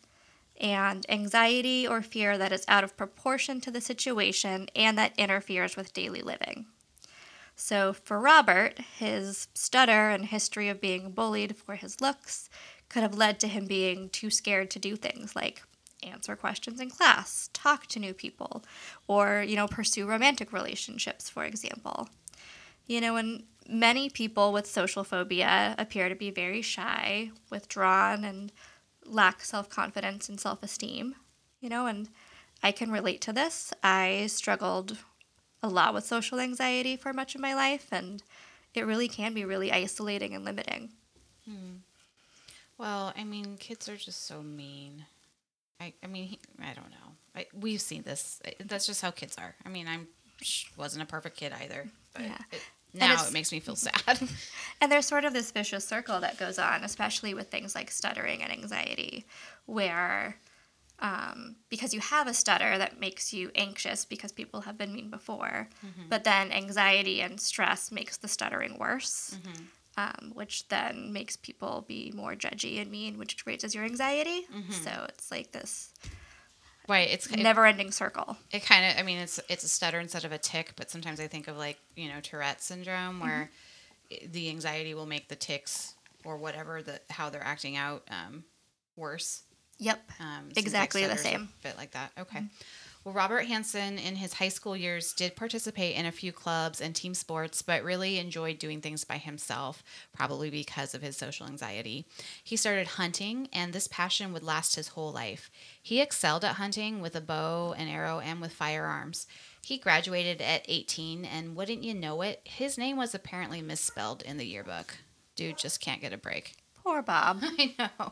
and 0.59 1.05
anxiety 1.09 1.87
or 1.87 2.01
fear 2.01 2.37
that 2.37 2.51
is 2.51 2.65
out 2.67 2.83
of 2.83 2.97
proportion 2.97 3.61
to 3.61 3.71
the 3.71 3.81
situation 3.81 4.67
and 4.75 4.97
that 4.97 5.13
interferes 5.17 5.75
with 5.75 5.93
daily 5.93 6.21
living. 6.21 6.65
So, 7.55 7.93
for 7.93 8.19
Robert, 8.19 8.79
his 8.97 9.47
stutter 9.55 10.09
and 10.09 10.25
history 10.25 10.69
of 10.69 10.79
being 10.79 11.11
bullied 11.11 11.57
for 11.57 11.75
his 11.75 11.99
looks 11.99 12.49
could 12.87 13.01
have 13.01 13.15
led 13.15 13.39
to 13.39 13.47
him 13.47 13.65
being 13.65 14.09
too 14.09 14.29
scared 14.29 14.69
to 14.71 14.79
do 14.79 14.95
things 14.95 15.35
like 15.35 15.63
answer 16.03 16.35
questions 16.35 16.79
in 16.79 16.91
class, 16.91 17.49
talk 17.53 17.87
to 17.87 17.99
new 17.99 18.13
people, 18.13 18.63
or, 19.07 19.43
you 19.45 19.55
know, 19.55 19.67
pursue 19.67 20.07
romantic 20.07 20.53
relationships, 20.53 21.29
for 21.29 21.43
example. 21.43 22.09
You 22.85 23.01
know, 23.01 23.15
and 23.15 23.43
many 23.69 24.09
people 24.09 24.51
with 24.53 24.65
social 24.65 25.03
phobia 25.03 25.75
appear 25.77 26.09
to 26.09 26.15
be 26.15 26.31
very 26.31 26.61
shy, 26.61 27.31
withdrawn, 27.49 28.23
and 28.23 28.51
lack 29.05 29.41
self 29.43 29.69
confidence 29.69 30.29
and 30.29 30.39
self 30.39 30.63
esteem, 30.63 31.15
you 31.61 31.69
know, 31.69 31.85
and 31.87 32.09
I 32.63 32.71
can 32.71 32.91
relate 32.91 33.21
to 33.21 33.33
this. 33.33 33.73
I 33.83 34.27
struggled 34.27 34.97
a 35.63 35.69
lot 35.69 35.93
with 35.93 36.05
social 36.05 36.39
anxiety 36.39 36.95
for 36.97 37.13
much 37.13 37.35
of 37.35 37.41
my 37.41 37.53
life, 37.53 37.87
and 37.91 38.21
it 38.73 38.85
really 38.85 39.07
can 39.07 39.33
be 39.33 39.45
really 39.45 39.71
isolating 39.71 40.33
and 40.35 40.45
limiting. 40.45 40.89
Hmm. 41.45 41.77
Well, 42.77 43.13
I 43.17 43.23
mean, 43.23 43.57
kids 43.57 43.89
are 43.89 43.97
just 43.97 44.25
so 44.27 44.41
mean. 44.41 45.05
I, 45.79 45.93
I 46.03 46.07
mean, 46.07 46.25
he, 46.27 46.39
I 46.61 46.73
don't 46.73 46.89
know. 46.91 47.15
I, 47.35 47.45
we've 47.53 47.81
seen 47.81 48.03
this. 48.03 48.39
That's 48.65 48.85
just 48.85 49.01
how 49.01 49.11
kids 49.11 49.35
are. 49.37 49.55
I 49.65 49.69
mean, 49.69 49.87
I'm 49.87 50.07
wasn't 50.75 51.03
a 51.03 51.05
perfect 51.07 51.37
kid 51.37 51.53
either. 51.59 51.87
But 52.13 52.23
Yeah. 52.23 52.37
it, 52.51 52.61
now 52.99 53.25
it 53.27 53.33
makes 53.33 53.51
me 53.51 53.59
feel 53.59 53.75
sad. 53.75 54.19
And 54.79 54.91
there's 54.91 55.07
sort 55.07 55.25
of 55.25 55.33
this 55.33 55.49
vicious 55.49 55.87
circle 55.87 56.19
that 56.19 56.37
goes 56.37 56.59
on, 56.59 56.83
especially 56.83 57.33
with 57.33 57.47
things 57.49 57.73
like 57.73 57.89
stuttering 57.89 58.43
and 58.43 58.51
anxiety, 58.51 59.25
where 59.65 60.37
um, 60.99 61.55
because 61.69 61.95
you 61.95 61.99
have 61.99 62.27
a 62.27 62.33
stutter 62.33 62.77
that 62.77 62.99
makes 62.99 63.33
you 63.33 63.49
anxious 63.55 64.05
because 64.05 64.31
people 64.31 64.61
have 64.61 64.77
been 64.77 64.93
mean 64.93 65.09
before, 65.09 65.67
but 66.09 66.23
then 66.23 66.51
anxiety 66.51 67.21
and 67.21 67.39
stress 67.41 67.91
makes 67.91 68.17
the 68.17 68.27
stuttering 68.27 68.77
worse, 68.79 69.35
um, 69.97 70.31
which 70.35 70.67
then 70.67 71.11
makes 71.11 71.35
people 71.37 71.83
be 71.87 72.11
more 72.15 72.35
judgy 72.35 72.79
and 72.79 72.91
mean, 72.91 73.17
which 73.17 73.45
raises 73.47 73.73
your 73.73 73.83
anxiety. 73.83 74.45
So 74.83 74.91
it's 75.09 75.31
like 75.31 75.51
this 75.53 75.93
right. 76.87 77.09
It's 77.09 77.27
it, 77.27 77.39
never-ending 77.39 77.91
circle. 77.91 78.37
it 78.51 78.63
kind 78.65 78.85
of. 78.91 78.99
I 78.99 79.03
mean, 79.03 79.17
it's 79.19 79.39
it's 79.49 79.63
a 79.63 79.67
stutter 79.69 79.99
instead 79.99 80.25
of 80.25 80.31
a 80.31 80.37
tick. 80.37 80.73
But 80.75 80.89
sometimes 80.89 81.19
I 81.19 81.27
think 81.27 81.47
of 81.47 81.57
like 81.57 81.77
you 81.95 82.09
know 82.09 82.19
Tourette 82.21 82.61
syndrome, 82.61 83.19
where 83.19 83.49
i- 84.11 84.27
the 84.31 84.49
anxiety 84.49 84.93
will 84.93 85.05
make 85.05 85.27
the 85.27 85.35
ticks 85.35 85.93
or 86.25 86.37
whatever 86.37 86.81
the 86.81 86.99
how 87.09 87.29
they're 87.29 87.43
acting 87.43 87.75
out 87.77 88.03
um, 88.09 88.43
worse. 88.95 89.43
Yep. 89.79 89.99
Um, 90.19 90.49
Exactly 90.55 91.05
the 91.05 91.17
same. 91.17 91.49
A 91.61 91.63
bit 91.67 91.77
like 91.77 91.91
that. 91.91 92.11
Okay. 92.19 92.43
Well, 93.07 93.13
Robert 93.13 93.45
Hansen 93.45 93.97
in 93.97 94.17
his 94.17 94.33
high 94.33 94.49
school 94.49 94.75
years 94.75 95.13
did 95.13 95.37
participate 95.37 95.95
in 95.95 96.05
a 96.05 96.11
few 96.11 96.33
clubs 96.33 96.81
and 96.81 96.93
team 96.93 97.13
sports, 97.13 97.61
but 97.61 97.81
really 97.81 98.17
enjoyed 98.17 98.59
doing 98.59 98.81
things 98.81 99.05
by 99.05 99.15
himself, 99.15 99.81
probably 100.11 100.49
because 100.49 100.93
of 100.93 101.01
his 101.01 101.15
social 101.15 101.47
anxiety. 101.47 102.05
He 102.43 102.57
started 102.57 102.85
hunting, 102.85 103.47
and 103.53 103.71
this 103.71 103.87
passion 103.87 104.33
would 104.33 104.43
last 104.43 104.75
his 104.75 104.89
whole 104.89 105.13
life. 105.13 105.49
He 105.81 106.01
excelled 106.01 106.43
at 106.43 106.55
hunting 106.55 106.99
with 106.99 107.15
a 107.15 107.21
bow 107.21 107.73
and 107.77 107.89
arrow 107.89 108.19
and 108.19 108.41
with 108.41 108.51
firearms. 108.51 109.25
He 109.61 109.77
graduated 109.77 110.41
at 110.41 110.65
18, 110.67 111.23
and 111.23 111.55
wouldn't 111.55 111.85
you 111.85 111.93
know 111.93 112.21
it, 112.23 112.41
his 112.43 112.77
name 112.77 112.97
was 112.97 113.15
apparently 113.15 113.61
misspelled 113.61 114.21
in 114.23 114.35
the 114.35 114.45
yearbook. 114.45 114.97
Dude 115.37 115.57
just 115.57 115.79
can't 115.79 116.01
get 116.01 116.11
a 116.11 116.17
break. 116.17 116.55
Poor 116.83 117.01
Bob. 117.01 117.39
I 117.41 117.73
know. 117.79 118.11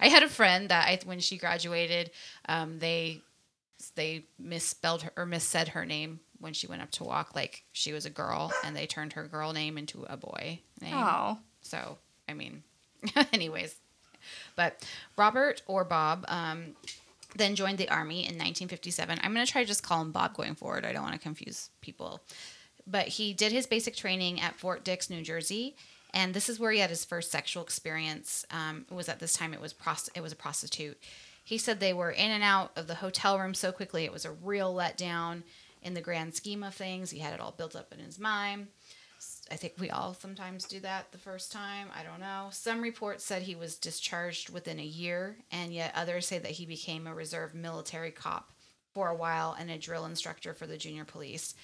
I 0.00 0.08
had 0.08 0.22
a 0.22 0.30
friend 0.30 0.70
that 0.70 0.88
I, 0.88 0.98
when 1.04 1.20
she 1.20 1.36
graduated, 1.36 2.10
um, 2.48 2.78
they 2.78 3.20
they 3.94 4.24
misspelled 4.38 5.02
her 5.02 5.12
or 5.16 5.26
missaid 5.26 5.68
her 5.68 5.84
name 5.84 6.20
when 6.40 6.52
she 6.52 6.66
went 6.66 6.82
up 6.82 6.90
to 6.92 7.04
walk. 7.04 7.34
Like 7.34 7.64
she 7.72 7.92
was 7.92 8.06
a 8.06 8.10
girl, 8.10 8.52
and 8.64 8.74
they 8.76 8.86
turned 8.86 9.14
her 9.14 9.26
girl 9.26 9.52
name 9.52 9.78
into 9.78 10.04
a 10.04 10.16
boy 10.16 10.60
name. 10.80 10.94
Oh. 10.94 11.38
So 11.62 11.98
I 12.28 12.34
mean, 12.34 12.62
anyways, 13.32 13.74
but 14.56 14.86
Robert 15.16 15.62
or 15.66 15.84
Bob. 15.84 16.24
Um, 16.28 16.76
then 17.36 17.56
joined 17.56 17.78
the 17.78 17.88
army 17.88 18.20
in 18.20 18.38
1957. 18.38 19.18
I'm 19.20 19.34
going 19.34 19.44
to 19.44 19.50
try 19.50 19.62
to 19.62 19.66
just 19.66 19.82
call 19.82 20.00
him 20.00 20.12
Bob 20.12 20.34
going 20.34 20.54
forward. 20.54 20.84
I 20.84 20.92
don't 20.92 21.02
want 21.02 21.14
to 21.14 21.20
confuse 21.20 21.70
people. 21.80 22.20
But 22.86 23.08
he 23.08 23.32
did 23.32 23.50
his 23.50 23.66
basic 23.66 23.96
training 23.96 24.40
at 24.40 24.54
Fort 24.54 24.84
Dix, 24.84 25.10
New 25.10 25.22
Jersey, 25.22 25.74
and 26.12 26.32
this 26.32 26.48
is 26.48 26.60
where 26.60 26.70
he 26.70 26.78
had 26.78 26.90
his 26.90 27.04
first 27.04 27.32
sexual 27.32 27.62
experience. 27.62 28.44
Um, 28.50 28.86
it 28.88 28.94
was 28.94 29.08
at 29.08 29.18
this 29.18 29.32
time 29.32 29.52
it 29.52 29.60
was 29.60 29.74
prost- 29.74 30.10
it 30.14 30.22
was 30.22 30.32
a 30.32 30.36
prostitute. 30.36 30.96
He 31.44 31.58
said 31.58 31.78
they 31.78 31.92
were 31.92 32.10
in 32.10 32.30
and 32.30 32.42
out 32.42 32.72
of 32.74 32.86
the 32.86 32.96
hotel 32.96 33.38
room 33.38 33.54
so 33.54 33.70
quickly 33.70 34.04
it 34.04 34.12
was 34.12 34.24
a 34.24 34.32
real 34.32 34.74
letdown 34.74 35.42
in 35.82 35.94
the 35.94 36.00
grand 36.00 36.34
scheme 36.34 36.62
of 36.62 36.74
things. 36.74 37.10
He 37.10 37.18
had 37.18 37.34
it 37.34 37.40
all 37.40 37.52
built 37.52 37.76
up 37.76 37.92
in 37.92 37.98
his 37.98 38.18
mind. 38.18 38.68
I 39.50 39.56
think 39.56 39.74
we 39.78 39.90
all 39.90 40.14
sometimes 40.14 40.64
do 40.64 40.80
that 40.80 41.12
the 41.12 41.18
first 41.18 41.52
time. 41.52 41.88
I 41.94 42.02
don't 42.02 42.20
know. 42.20 42.48
Some 42.50 42.80
reports 42.80 43.24
said 43.24 43.42
he 43.42 43.54
was 43.54 43.76
discharged 43.76 44.48
within 44.48 44.80
a 44.80 44.84
year, 44.84 45.36
and 45.52 45.72
yet 45.72 45.92
others 45.94 46.26
say 46.26 46.38
that 46.38 46.52
he 46.52 46.64
became 46.64 47.06
a 47.06 47.14
reserve 47.14 47.54
military 47.54 48.10
cop 48.10 48.50
for 48.94 49.08
a 49.08 49.14
while 49.14 49.54
and 49.58 49.70
a 49.70 49.78
drill 49.78 50.06
instructor 50.06 50.54
for 50.54 50.66
the 50.66 50.78
junior 50.78 51.04
police. 51.04 51.54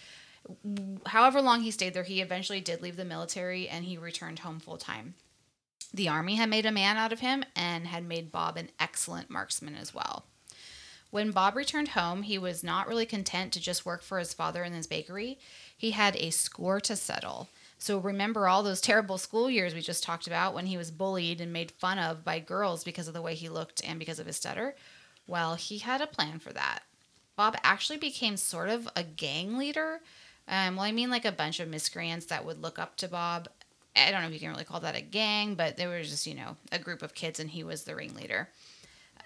However 1.06 1.40
long 1.40 1.62
he 1.62 1.70
stayed 1.70 1.94
there, 1.94 2.02
he 2.02 2.20
eventually 2.20 2.60
did 2.60 2.82
leave 2.82 2.96
the 2.96 3.04
military 3.04 3.68
and 3.68 3.84
he 3.84 3.96
returned 3.96 4.40
home 4.40 4.60
full 4.60 4.78
time. 4.78 5.14
The 5.92 6.08
army 6.08 6.36
had 6.36 6.48
made 6.48 6.66
a 6.66 6.72
man 6.72 6.96
out 6.96 7.12
of 7.12 7.20
him 7.20 7.44
and 7.56 7.86
had 7.86 8.04
made 8.04 8.30
Bob 8.30 8.56
an 8.56 8.70
excellent 8.78 9.30
marksman 9.30 9.74
as 9.74 9.94
well. 9.94 10.24
When 11.10 11.32
Bob 11.32 11.56
returned 11.56 11.88
home, 11.88 12.22
he 12.22 12.38
was 12.38 12.62
not 12.62 12.86
really 12.86 13.06
content 13.06 13.52
to 13.52 13.60
just 13.60 13.84
work 13.84 14.02
for 14.02 14.20
his 14.20 14.32
father 14.32 14.62
in 14.62 14.72
his 14.72 14.86
bakery. 14.86 15.38
He 15.76 15.90
had 15.90 16.14
a 16.16 16.30
score 16.30 16.80
to 16.82 16.94
settle. 16.94 17.48
So 17.78 17.98
remember 17.98 18.46
all 18.46 18.62
those 18.62 18.80
terrible 18.80 19.18
school 19.18 19.50
years 19.50 19.74
we 19.74 19.80
just 19.80 20.04
talked 20.04 20.28
about 20.28 20.54
when 20.54 20.66
he 20.66 20.76
was 20.76 20.92
bullied 20.92 21.40
and 21.40 21.52
made 21.52 21.72
fun 21.72 21.98
of 21.98 22.24
by 22.24 22.38
girls 22.38 22.84
because 22.84 23.08
of 23.08 23.14
the 23.14 23.22
way 23.22 23.34
he 23.34 23.48
looked 23.48 23.82
and 23.84 23.98
because 23.98 24.20
of 24.20 24.26
his 24.26 24.36
stutter? 24.36 24.76
Well, 25.26 25.54
he 25.54 25.78
had 25.78 26.00
a 26.00 26.06
plan 26.06 26.38
for 26.38 26.52
that. 26.52 26.80
Bob 27.36 27.56
actually 27.64 27.98
became 27.98 28.36
sort 28.36 28.68
of 28.68 28.88
a 28.94 29.02
gang 29.02 29.56
leader. 29.56 30.02
Um, 30.46 30.76
well, 30.76 30.84
I 30.84 30.92
mean, 30.92 31.10
like 31.10 31.24
a 31.24 31.32
bunch 31.32 31.58
of 31.58 31.68
miscreants 31.68 32.26
that 32.26 32.44
would 32.44 32.60
look 32.60 32.78
up 32.78 32.96
to 32.96 33.08
Bob. 33.08 33.48
I 34.06 34.10
don't 34.10 34.22
know 34.22 34.28
if 34.28 34.34
you 34.34 34.40
can 34.40 34.50
really 34.50 34.64
call 34.64 34.80
that 34.80 34.96
a 34.96 35.00
gang, 35.00 35.54
but 35.54 35.76
they 35.76 35.86
were 35.86 36.02
just, 36.02 36.26
you 36.26 36.34
know, 36.34 36.56
a 36.72 36.78
group 36.78 37.02
of 37.02 37.14
kids 37.14 37.40
and 37.40 37.50
he 37.50 37.64
was 37.64 37.84
the 37.84 37.94
ringleader. 37.94 38.48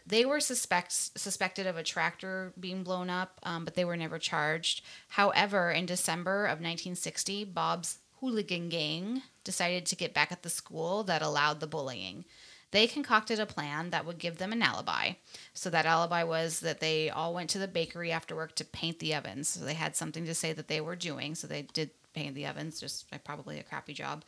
They 0.07 0.25
were 0.25 0.41
suspects, 0.41 1.11
suspected 1.17 1.67
of 1.67 1.77
a 1.77 1.83
tractor 1.83 2.53
being 2.61 2.83
blown 2.83 3.09
up, 3.09 3.41
um, 3.43 3.65
but 3.65 3.75
they 3.75 3.85
were 3.85 3.97
never 3.97 4.19
charged. 4.19 4.83
However, 5.09 5.71
in 5.71 5.87
December 5.87 6.45
of 6.45 6.59
1960, 6.59 7.45
Bob's 7.45 7.99
hooligan 8.21 8.69
gang 8.69 9.23
decided 9.45 9.87
to 9.87 9.97
get 9.97 10.15
back 10.15 10.31
at 10.31 10.43
the 10.43 10.51
school 10.51 11.05
that 11.05 11.23
allowed 11.23 11.61
the 11.61 11.67
bullying. 11.67 12.25
They 12.71 12.87
concocted 12.87 13.39
a 13.39 13.47
plan 13.47 13.91
that 13.91 14.05
would 14.05 14.19
give 14.19 14.39
them 14.39 14.53
an 14.53 14.61
alibi. 14.61 15.13
So 15.55 15.71
that 15.71 15.87
alibi 15.87 16.25
was 16.25 16.61
that 16.61 16.81
they 16.81 17.09
all 17.09 17.33
went 17.33 17.49
to 17.51 17.59
the 17.59 17.69
bakery 17.69 18.11
after 18.11 18.35
work 18.35 18.57
to 18.57 18.65
paint 18.65 18.99
the 18.99 19.15
ovens. 19.15 19.49
So 19.49 19.65
they 19.65 19.75
had 19.75 19.95
something 19.95 20.27
to 20.27 20.35
say 20.35 20.53
that 20.53 20.67
they 20.67 20.81
were 20.81 20.97
doing. 20.97 21.37
So 21.37 21.47
they 21.47 21.63
did 21.63 21.91
paint 22.15 22.35
the 22.35 22.47
ovens, 22.47 22.81
just 22.81 23.07
probably 23.25 23.61
a 23.61 23.63
crappy 23.63 23.93
job. 23.93 24.25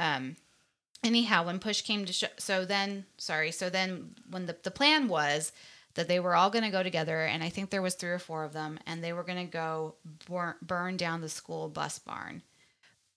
Um, 0.00 0.36
anyhow, 1.04 1.44
when 1.44 1.58
push 1.58 1.82
came 1.82 2.06
to 2.06 2.12
shove, 2.12 2.30
so 2.38 2.64
then, 2.64 3.04
sorry, 3.18 3.52
so 3.52 3.68
then 3.68 4.14
when 4.30 4.46
the, 4.46 4.56
the 4.62 4.70
plan 4.70 5.06
was 5.08 5.52
that 5.94 6.08
they 6.08 6.18
were 6.18 6.34
all 6.34 6.50
going 6.50 6.64
to 6.64 6.70
go 6.70 6.82
together, 6.82 7.20
and 7.20 7.44
I 7.44 7.50
think 7.50 7.68
there 7.68 7.82
was 7.82 7.94
three 7.94 8.10
or 8.10 8.18
four 8.18 8.44
of 8.44 8.54
them, 8.54 8.78
and 8.86 9.04
they 9.04 9.12
were 9.12 9.22
going 9.22 9.44
to 9.46 9.52
go 9.52 9.96
burn, 10.26 10.54
burn 10.62 10.96
down 10.96 11.20
the 11.20 11.28
school 11.28 11.68
bus 11.68 11.98
barn. 11.98 12.42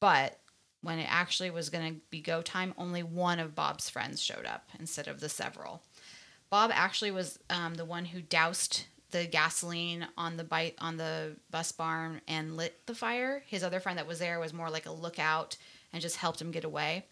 But 0.01 0.39
when 0.81 0.99
it 0.99 1.07
actually 1.09 1.51
was 1.51 1.69
going 1.69 1.93
to 1.93 2.01
be 2.09 2.19
go 2.19 2.41
time, 2.41 2.73
only 2.77 3.01
one 3.01 3.39
of 3.39 3.55
Bob's 3.55 3.89
friends 3.89 4.21
showed 4.21 4.45
up 4.45 4.67
instead 4.77 5.07
of 5.07 5.21
the 5.21 5.29
several. 5.29 5.81
Bob 6.49 6.71
actually 6.73 7.11
was 7.11 7.39
um, 7.49 7.75
the 7.75 7.85
one 7.85 8.05
who 8.05 8.21
doused 8.21 8.85
the 9.11 9.25
gasoline 9.25 10.07
on 10.17 10.35
the 10.35 10.43
bite 10.43 10.75
on 10.79 10.97
the 10.97 11.37
bus 11.49 11.71
barn 11.71 12.19
and 12.27 12.57
lit 12.57 12.85
the 12.87 12.95
fire. 12.95 13.43
His 13.47 13.63
other 13.63 13.79
friend 13.79 13.97
that 13.97 14.07
was 14.07 14.19
there 14.19 14.39
was 14.39 14.53
more 14.53 14.69
like 14.69 14.85
a 14.85 14.91
lookout 14.91 15.55
and 15.93 16.01
just 16.01 16.17
helped 16.17 16.41
him 16.41 16.51
get 16.51 16.65
away. 16.65 17.05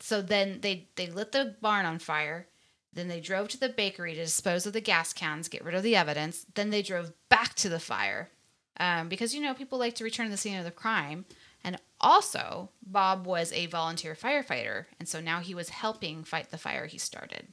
So 0.00 0.22
then 0.22 0.60
they 0.62 0.88
they 0.96 1.08
lit 1.08 1.32
the 1.32 1.56
barn 1.60 1.84
on 1.84 1.98
fire. 1.98 2.46
Then 2.94 3.08
they 3.08 3.20
drove 3.20 3.48
to 3.48 3.60
the 3.60 3.68
bakery 3.68 4.14
to 4.14 4.24
dispose 4.24 4.66
of 4.66 4.74
the 4.74 4.80
gas 4.80 5.12
cans, 5.12 5.48
get 5.48 5.64
rid 5.64 5.74
of 5.74 5.82
the 5.82 5.96
evidence. 5.96 6.46
Then 6.54 6.70
they 6.70 6.82
drove 6.82 7.12
back 7.28 7.54
to 7.56 7.68
the 7.68 7.80
fire 7.80 8.30
um, 8.78 9.08
because 9.08 9.34
you 9.34 9.40
know 9.40 9.54
people 9.54 9.78
like 9.78 9.94
to 9.94 10.04
return 10.04 10.26
to 10.26 10.30
the 10.30 10.36
scene 10.36 10.58
of 10.58 10.64
the 10.64 10.70
crime. 10.70 11.24
And 11.64 11.78
also, 12.00 12.70
Bob 12.84 13.26
was 13.26 13.52
a 13.52 13.66
volunteer 13.66 14.16
firefighter, 14.16 14.86
and 14.98 15.08
so 15.08 15.20
now 15.20 15.38
he 15.38 15.54
was 15.54 15.68
helping 15.68 16.24
fight 16.24 16.50
the 16.50 16.58
fire 16.58 16.86
he 16.86 16.98
started. 16.98 17.46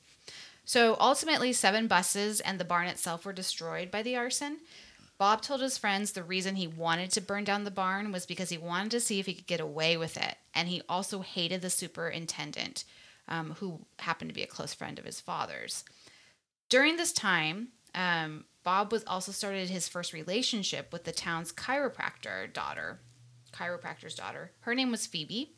So 0.66 0.98
ultimately, 1.00 1.54
seven 1.54 1.88
buses 1.88 2.40
and 2.40 2.60
the 2.60 2.66
barn 2.66 2.88
itself 2.88 3.26
were 3.26 3.34
destroyed 3.34 3.92
by 3.92 4.02
the 4.02 4.16
arson. 4.16 4.60
Bob 5.20 5.42
told 5.42 5.60
his 5.60 5.78
friends 5.78 6.14
the 6.14 6.24
reason 6.24 6.56
he 6.56 6.66
wanted 6.66 7.12
to 7.12 7.22
burn 7.22 7.44
down 7.44 7.66
the 7.66 7.72
barn 7.72 8.14
was 8.14 8.26
because 8.26 8.50
he 8.50 8.58
wanted 8.58 8.90
to 8.90 9.02
see 9.02 9.20
if 9.20 9.26
he 9.26 9.34
could 9.34 9.46
get 9.48 9.60
away 9.60 9.98
with 9.98 10.16
it. 10.16 10.38
And 10.56 10.70
he 10.70 10.82
also 10.88 11.20
hated 11.20 11.62
the 11.62 11.70
superintendent, 11.70 12.86
um, 13.28 13.52
who 13.60 13.86
happened 14.00 14.30
to 14.30 14.34
be 14.34 14.44
a 14.44 14.48
close 14.48 14.74
friend 14.74 14.98
of 14.98 15.04
his 15.04 15.20
father's. 15.20 15.84
During 16.70 16.96
this 16.96 17.12
time, 17.12 17.68
um, 17.94 18.46
Bob 18.64 18.94
was 18.94 19.04
also 19.04 19.34
started 19.34 19.70
his 19.70 19.90
first 19.90 20.14
relationship 20.14 20.94
with 20.94 21.04
the 21.04 21.12
town's 21.12 21.52
chiropractor 21.52 22.52
daughter, 22.54 23.02
chiropractor's 23.52 24.16
daughter. 24.16 24.52
Her 24.62 24.74
name 24.74 24.90
was 24.90 25.06
Phoebe. 25.06 25.54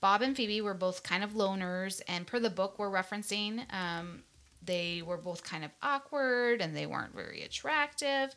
Bob 0.00 0.22
and 0.22 0.34
Phoebe 0.34 0.62
were 0.62 0.74
both 0.74 1.02
kind 1.02 1.22
of 1.22 1.32
loners, 1.32 2.00
and 2.08 2.26
per 2.26 2.38
the 2.38 2.50
book 2.50 2.78
we're 2.78 2.90
referencing, 2.90 3.70
um, 3.70 4.22
they 4.62 5.02
were 5.02 5.18
both 5.18 5.44
kind 5.44 5.62
of 5.64 5.70
awkward 5.82 6.62
and 6.62 6.74
they 6.74 6.86
weren't 6.86 7.14
very 7.14 7.42
attractive. 7.42 8.34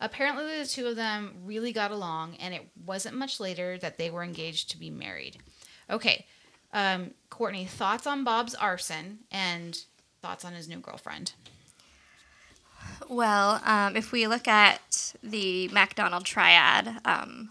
Apparently, 0.00 0.44
the 0.58 0.66
two 0.66 0.86
of 0.86 0.96
them 0.96 1.34
really 1.44 1.72
got 1.72 1.90
along, 1.90 2.36
and 2.36 2.54
it 2.54 2.68
wasn't 2.86 3.16
much 3.16 3.40
later 3.40 3.76
that 3.78 3.98
they 3.98 4.10
were 4.10 4.22
engaged 4.22 4.70
to 4.70 4.78
be 4.78 4.90
married. 4.90 5.38
Okay, 5.90 6.26
um, 6.72 7.12
Courtney, 7.30 7.64
thoughts 7.64 8.06
on 8.06 8.24
Bob's 8.24 8.54
arson 8.54 9.20
and 9.30 9.84
thoughts 10.22 10.44
on 10.44 10.52
his 10.52 10.68
new 10.68 10.78
girlfriend? 10.78 11.32
Well, 13.08 13.60
um, 13.64 13.96
if 13.96 14.12
we 14.12 14.26
look 14.26 14.46
at 14.46 15.14
the 15.22 15.68
MacDonald 15.68 16.24
triad, 16.24 17.00
um, 17.04 17.50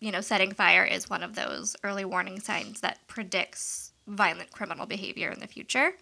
you 0.00 0.10
know, 0.10 0.20
setting 0.20 0.52
fire 0.52 0.84
is 0.84 1.08
one 1.08 1.22
of 1.22 1.34
those 1.34 1.76
early 1.82 2.04
warning 2.04 2.40
signs 2.40 2.80
that 2.80 3.06
predicts 3.06 3.92
violent 4.06 4.50
criminal 4.50 4.86
behavior 4.86 5.30
in 5.30 5.40
the 5.40 5.46
future. 5.46 5.92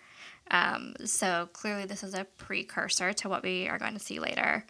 Um, 0.51 0.95
so 1.05 1.49
clearly, 1.53 1.85
this 1.85 2.03
is 2.03 2.15
a 2.15 2.25
precursor 2.25 3.13
to 3.13 3.29
what 3.29 3.43
we 3.43 3.69
are 3.69 3.79
going 3.79 3.95
to 3.95 4.01
see 4.01 4.19
later. 4.19 4.65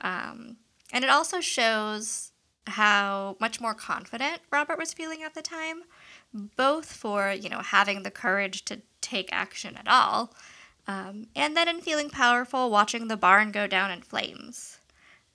Um, 0.00 0.56
and 0.92 1.04
it 1.04 1.10
also 1.10 1.40
shows 1.40 2.32
how 2.66 3.36
much 3.40 3.60
more 3.60 3.74
confident 3.74 4.40
Robert 4.50 4.78
was 4.78 4.92
feeling 4.92 5.22
at 5.22 5.34
the 5.34 5.42
time, 5.42 5.82
both 6.56 6.92
for, 6.92 7.32
you 7.32 7.48
know, 7.48 7.60
having 7.60 8.02
the 8.02 8.10
courage 8.10 8.64
to 8.66 8.82
take 9.00 9.28
action 9.32 9.76
at 9.76 9.86
all, 9.86 10.34
um, 10.88 11.26
and 11.34 11.56
then 11.56 11.68
in 11.68 11.80
feeling 11.80 12.10
powerful 12.10 12.70
watching 12.70 13.08
the 13.08 13.16
barn 13.16 13.52
go 13.52 13.66
down 13.66 13.90
in 13.90 14.02
flames. 14.02 14.78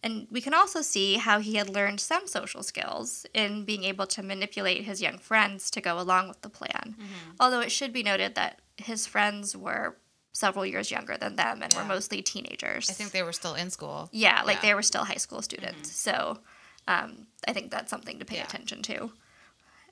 And 0.03 0.27
we 0.31 0.41
can 0.41 0.53
also 0.53 0.81
see 0.81 1.17
how 1.17 1.39
he 1.39 1.55
had 1.55 1.69
learned 1.69 1.99
some 1.99 2.25
social 2.27 2.63
skills 2.63 3.25
in 3.33 3.65
being 3.65 3.83
able 3.83 4.07
to 4.07 4.23
manipulate 4.23 4.83
his 4.83 5.01
young 5.01 5.19
friends 5.19 5.69
to 5.71 5.81
go 5.81 5.99
along 5.99 6.27
with 6.27 6.41
the 6.41 6.49
plan. 6.49 6.95
Mm-hmm. 6.97 7.31
Although 7.39 7.59
it 7.59 7.71
should 7.71 7.93
be 7.93 8.01
noted 8.01 8.33
that 8.35 8.61
his 8.77 9.05
friends 9.05 9.55
were 9.55 9.97
several 10.33 10.65
years 10.65 10.91
younger 10.91 11.17
than 11.17 11.35
them 11.35 11.61
and 11.61 11.73
yeah. 11.73 11.81
were 11.81 11.87
mostly 11.87 12.21
teenagers. 12.21 12.89
I 12.89 12.93
think 12.93 13.11
they 13.11 13.23
were 13.23 13.33
still 13.33 13.53
in 13.53 13.69
school. 13.69 14.09
Yeah, 14.11 14.43
like 14.45 14.57
yeah. 14.57 14.69
they 14.69 14.73
were 14.73 14.81
still 14.81 15.03
high 15.03 15.15
school 15.15 15.41
students. 15.41 15.89
Mm-hmm. 15.89 16.09
So 16.11 16.39
um, 16.87 17.27
I 17.47 17.53
think 17.53 17.71
that's 17.71 17.89
something 17.89 18.19
to 18.19 18.25
pay 18.25 18.37
yeah. 18.37 18.43
attention 18.43 18.81
to. 18.83 19.11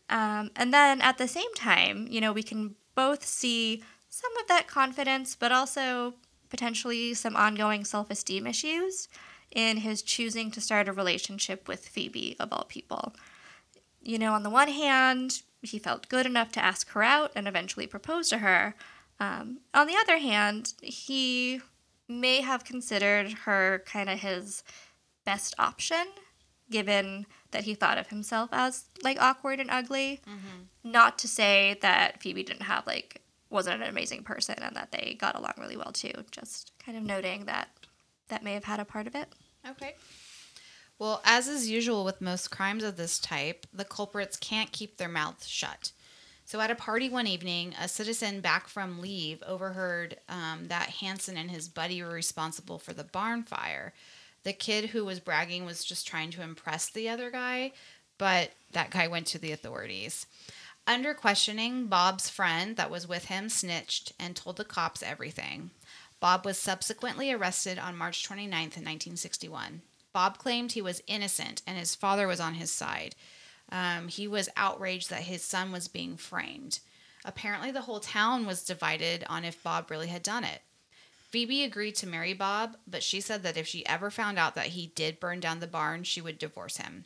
Um, 0.10 0.49
and 0.56 0.73
then 0.73 1.02
at 1.02 1.17
the 1.17 1.28
same 1.28 1.54
time, 1.56 2.08
you 2.10 2.19
know, 2.19 2.34
we 2.34 2.43
can 2.43 2.75
both 2.95 3.25
see 3.25 3.84
some 4.10 4.36
of 4.38 4.47
that 4.47 4.67
confidence, 4.67 5.36
but 5.36 5.52
also 5.52 6.15
potentially 6.49 7.13
some 7.13 7.36
ongoing 7.36 7.86
self 7.86 8.10
esteem 8.10 8.47
issues 8.47 9.08
in 9.52 9.78
his 9.78 10.02
choosing 10.02 10.52
to 10.52 10.62
start 10.62 10.88
a 10.88 10.93
relationship 10.93 11.67
with 11.67 11.88
Phoebe, 11.88 12.36
of 12.39 12.52
all 12.52 12.65
people. 12.65 13.15
You 14.02 14.19
know, 14.19 14.34
on 14.34 14.43
the 14.43 14.49
one 14.49 14.67
hand, 14.67 15.41
he 15.62 15.80
felt 15.80 16.10
good 16.10 16.25
enough 16.25 16.52
to 16.54 16.63
ask 16.63 16.89
her 16.91 17.04
out 17.04 17.32
and 17.36 17.47
eventually 17.47 17.88
propose 17.88 18.30
to 18.30 18.39
her. 18.39 18.75
Um, 19.19 19.60
on 19.73 19.88
the 19.88 19.95
other 19.95 20.17
hand, 20.17 20.73
he 20.82 21.62
may 22.08 22.41
have 22.41 22.63
considered 22.63 23.34
her 23.45 23.84
kind 23.86 24.10
of 24.10 24.19
his 24.19 24.63
best 25.25 25.53
option, 25.60 26.05
given 26.71 27.25
that 27.51 27.63
he 27.63 27.73
thought 27.73 27.97
of 27.97 28.08
himself 28.08 28.49
as 28.51 28.86
like 29.03 29.21
awkward 29.21 29.60
and 29.60 29.69
ugly. 29.69 30.21
Mm-hmm. 30.27 30.91
Not 30.91 31.19
to 31.19 31.27
say 31.27 31.77
that 31.82 32.21
Phoebe 32.21 32.43
didn't 32.43 32.63
have 32.63 32.88
like 32.88 33.21
wasn't 33.49 33.82
an 33.82 33.89
amazing 33.89 34.23
person 34.23 34.55
and 34.62 34.75
that 34.75 34.91
they 34.91 35.17
got 35.19 35.36
along 35.36 35.53
really 35.58 35.77
well 35.77 35.91
too. 35.91 36.13
Just 36.32 36.71
kind 36.84 36.97
of 36.97 37.03
noting 37.03 37.45
that 37.45 37.69
that 38.29 38.43
may 38.43 38.53
have 38.53 38.63
had 38.63 38.79
a 38.79 38.86
part 38.86 39.08
of 39.08 39.15
it. 39.15 39.27
Okay. 39.67 39.95
Well, 40.97 41.21
as 41.23 41.47
is 41.47 41.69
usual 41.69 42.03
with 42.03 42.21
most 42.21 42.51
crimes 42.51 42.84
of 42.84 42.97
this 42.97 43.19
type, 43.19 43.65
the 43.73 43.86
culprits 43.86 44.38
can't 44.38 44.71
keep 44.71 44.97
their 44.97 45.10
mouths 45.10 45.47
shut. 45.47 45.91
So, 46.49 46.59
at 46.62 46.71
a 46.71 46.75
party 46.75 47.09
one 47.09 47.27
evening, 47.27 47.75
a 47.79 47.88
citizen 47.88 48.41
back 48.41 48.67
from 48.67 49.01
leave 49.01 49.43
overheard 49.45 50.17
um, 50.27 50.65
that 50.69 50.89
Hansen 50.89 51.38
and 51.38 51.51
his 51.51 51.69
buddy 51.69 52.01
were 52.01 52.09
responsible 52.09 52.79
for 52.79 52.91
the 52.91 53.03
barn 53.03 53.43
fire. 53.43 53.93
The 54.41 54.53
kid 54.53 54.85
who 54.85 55.05
was 55.05 55.19
bragging 55.19 55.63
was 55.63 55.85
just 55.85 56.07
trying 56.07 56.31
to 56.31 56.41
impress 56.41 56.89
the 56.89 57.07
other 57.07 57.29
guy, 57.29 57.73
but 58.17 58.53
that 58.71 58.89
guy 58.89 59.07
went 59.07 59.27
to 59.27 59.38
the 59.38 59.51
authorities. 59.51 60.25
Under 60.88 61.13
questioning, 61.13 61.85
Bob's 61.85 62.31
friend 62.31 62.75
that 62.77 62.89
was 62.89 63.07
with 63.07 63.25
him 63.25 63.47
snitched 63.47 64.13
and 64.19 64.35
told 64.35 64.57
the 64.57 64.65
cops 64.65 65.03
everything. 65.03 65.69
Bob 66.19 66.47
was 66.47 66.57
subsequently 66.57 67.31
arrested 67.31 67.77
on 67.77 67.95
March 67.95 68.27
29th, 68.27 68.75
1961. 68.75 69.83
Bob 70.13 70.39
claimed 70.39 70.71
he 70.71 70.81
was 70.81 71.03
innocent 71.05 71.62
and 71.67 71.77
his 71.77 71.93
father 71.93 72.27
was 72.27 72.39
on 72.39 72.55
his 72.55 72.71
side. 72.71 73.13
Um, 73.71 74.08
he 74.08 74.27
was 74.27 74.49
outraged 74.58 75.10
that 75.10 75.21
his 75.23 75.43
son 75.43 75.71
was 75.71 75.88
being 75.88 76.17
framed. 76.17 76.79
Apparently, 77.25 77.71
the 77.71 77.82
whole 77.82 77.99
town 77.99 78.45
was 78.45 78.63
divided 78.63 79.23
on 79.29 79.45
if 79.45 79.62
Bob 79.62 79.91
really 79.91 80.08
had 80.08 80.23
done 80.23 80.43
it. 80.43 80.62
Phoebe 81.29 81.63
agreed 81.63 81.95
to 81.95 82.08
marry 82.08 82.34
Bob, 82.34 82.77
but 82.88 83.03
she 83.03 83.21
said 83.21 83.43
that 83.43 83.58
if 83.58 83.67
she 83.67 83.86
ever 83.86 84.10
found 84.10 84.39
out 84.39 84.55
that 84.55 84.67
he 84.67 84.88
did 84.88 85.19
burn 85.19 85.39
down 85.39 85.60
the 85.60 85.67
barn, 85.67 86.03
she 86.03 86.21
would 86.21 86.39
divorce 86.39 86.77
him. 86.77 87.05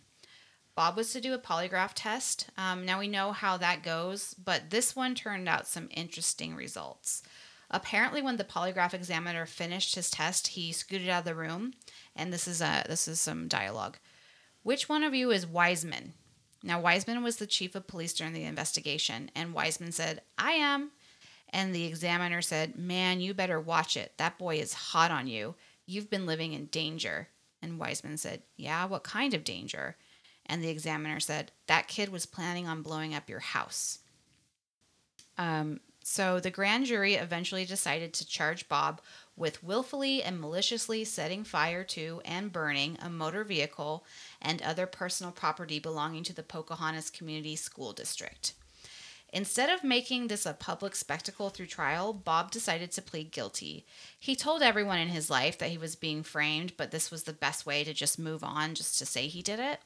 Bob 0.75 0.95
was 0.95 1.11
to 1.11 1.21
do 1.21 1.33
a 1.33 1.39
polygraph 1.39 1.91
test. 1.93 2.47
Um, 2.57 2.85
now 2.85 2.99
we 2.99 3.07
know 3.07 3.31
how 3.31 3.57
that 3.57 3.83
goes, 3.83 4.33
but 4.33 4.69
this 4.69 4.95
one 4.95 5.13
turned 5.13 5.49
out 5.49 5.67
some 5.67 5.89
interesting 5.91 6.55
results. 6.55 7.21
Apparently, 7.69 8.21
when 8.21 8.37
the 8.37 8.43
polygraph 8.43 8.93
examiner 8.93 9.45
finished 9.45 9.95
his 9.95 10.09
test, 10.09 10.47
he 10.49 10.71
scooted 10.71 11.09
out 11.09 11.19
of 11.19 11.25
the 11.25 11.35
room, 11.35 11.73
and 12.15 12.31
this 12.31 12.47
is 12.47 12.61
a 12.61 12.83
this 12.87 13.07
is 13.07 13.19
some 13.19 13.47
dialogue. 13.47 13.97
Which 14.63 14.87
one 14.87 15.03
of 15.03 15.13
you 15.13 15.31
is 15.31 15.45
Wiseman? 15.45 16.13
Now, 16.63 16.79
Wiseman 16.79 17.21
was 17.21 17.35
the 17.35 17.45
chief 17.45 17.75
of 17.75 17.87
police 17.87 18.13
during 18.13 18.33
the 18.33 18.45
investigation, 18.45 19.29
and 19.35 19.53
Wiseman 19.53 19.91
said, 19.91 20.21
"I 20.37 20.53
am." 20.53 20.91
And 21.49 21.75
the 21.75 21.85
examiner 21.85 22.41
said, 22.41 22.77
"Man, 22.77 23.19
you 23.19 23.33
better 23.33 23.59
watch 23.59 23.97
it. 23.97 24.17
That 24.17 24.39
boy 24.39 24.57
is 24.57 24.73
hot 24.73 25.11
on 25.11 25.27
you. 25.27 25.55
You've 25.85 26.09
been 26.09 26.25
living 26.25 26.53
in 26.53 26.67
danger." 26.67 27.29
And 27.61 27.79
Wiseman 27.79 28.17
said, 28.17 28.43
"Yeah, 28.55 28.85
what 28.85 29.03
kind 29.03 29.33
of 29.33 29.43
danger?" 29.43 29.97
And 30.45 30.63
the 30.63 30.69
examiner 30.69 31.19
said, 31.19 31.51
"That 31.67 31.87
kid 31.87 32.09
was 32.09 32.25
planning 32.25 32.67
on 32.67 32.81
blowing 32.81 33.13
up 33.13 33.29
your 33.29 33.41
house." 33.41 33.99
Um, 35.37 35.81
so 36.03 36.39
the 36.39 36.51
grand 36.51 36.85
jury 36.85 37.15
eventually 37.15 37.65
decided 37.65 38.13
to 38.13 38.27
charge 38.27 38.67
Bob 38.67 39.01
with 39.35 39.63
willfully 39.63 40.21
and 40.21 40.39
maliciously 40.39 41.03
setting 41.03 41.43
fire 41.43 41.83
to 41.83 42.21
and 42.25 42.51
burning 42.51 42.97
a 43.01 43.09
motor 43.09 43.43
vehicle 43.43 44.05
and 44.41 44.61
other 44.61 44.85
personal 44.85 45.31
property 45.31 45.79
belonging 45.79 46.23
to 46.23 46.33
the 46.33 46.43
Pocahontas 46.43 47.09
Community 47.09 47.55
School 47.55 47.93
District. 47.93 48.53
Instead 49.33 49.71
of 49.71 49.83
making 49.83 50.27
this 50.27 50.45
a 50.45 50.53
public 50.53 50.95
spectacle 50.95 51.49
through 51.49 51.65
trial, 51.65 52.13
Bob 52.13 52.51
decided 52.51 52.91
to 52.91 53.01
plead 53.01 53.31
guilty. 53.31 53.83
He 54.19 54.35
told 54.35 54.61
everyone 54.61 54.99
in 54.99 55.07
his 55.07 55.27
life 55.27 55.57
that 55.57 55.71
he 55.71 55.77
was 55.79 55.95
being 55.95 56.21
framed, 56.21 56.73
but 56.77 56.91
this 56.91 57.09
was 57.09 57.23
the 57.23 57.33
best 57.33 57.65
way 57.65 57.83
to 57.83 57.95
just 57.95 58.19
move 58.19 58.43
on, 58.43 58.75
just 58.75 58.99
to 58.99 59.07
say 59.07 59.25
he 59.25 59.41
did 59.41 59.59
it. 59.59 59.79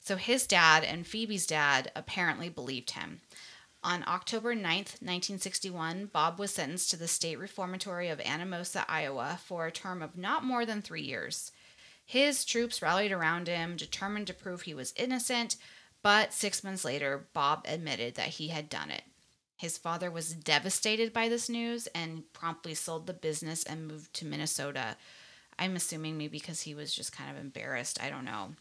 So 0.00 0.16
his 0.16 0.46
dad 0.46 0.84
and 0.84 1.06
Phoebe's 1.06 1.46
dad 1.46 1.92
apparently 1.94 2.48
believed 2.48 2.92
him. 2.92 3.20
On 3.84 4.02
October 4.08 4.54
9th, 4.54 5.00
1961, 5.00 6.06
Bob 6.06 6.38
was 6.38 6.52
sentenced 6.52 6.90
to 6.90 6.96
the 6.96 7.06
State 7.06 7.38
Reformatory 7.38 8.08
of 8.08 8.18
Anamosa, 8.18 8.84
Iowa, 8.88 9.38
for 9.44 9.66
a 9.66 9.72
term 9.72 10.02
of 10.02 10.18
not 10.18 10.44
more 10.44 10.66
than 10.66 10.82
three 10.82 11.02
years. 11.02 11.52
His 12.04 12.44
troops 12.44 12.82
rallied 12.82 13.12
around 13.12 13.46
him, 13.46 13.76
determined 13.76 14.26
to 14.26 14.34
prove 14.34 14.62
he 14.62 14.74
was 14.74 14.94
innocent, 14.96 15.56
but 16.02 16.32
six 16.32 16.64
months 16.64 16.84
later, 16.84 17.28
Bob 17.32 17.64
admitted 17.68 18.16
that 18.16 18.28
he 18.28 18.48
had 18.48 18.68
done 18.68 18.90
it. 18.90 19.02
His 19.56 19.78
father 19.78 20.10
was 20.10 20.34
devastated 20.34 21.12
by 21.12 21.28
this 21.28 21.48
news 21.48 21.86
and 21.88 22.32
promptly 22.32 22.74
sold 22.74 23.06
the 23.06 23.12
business 23.12 23.62
and 23.62 23.86
moved 23.86 24.12
to 24.14 24.24
Minnesota. 24.24 24.96
I'm 25.58 25.76
assuming 25.76 26.16
maybe 26.16 26.38
because 26.38 26.62
he 26.62 26.74
was 26.74 26.94
just 26.94 27.12
kind 27.12 27.30
of 27.30 27.36
embarrassed. 27.36 28.02
I 28.02 28.10
don't 28.10 28.24
know. 28.24 28.54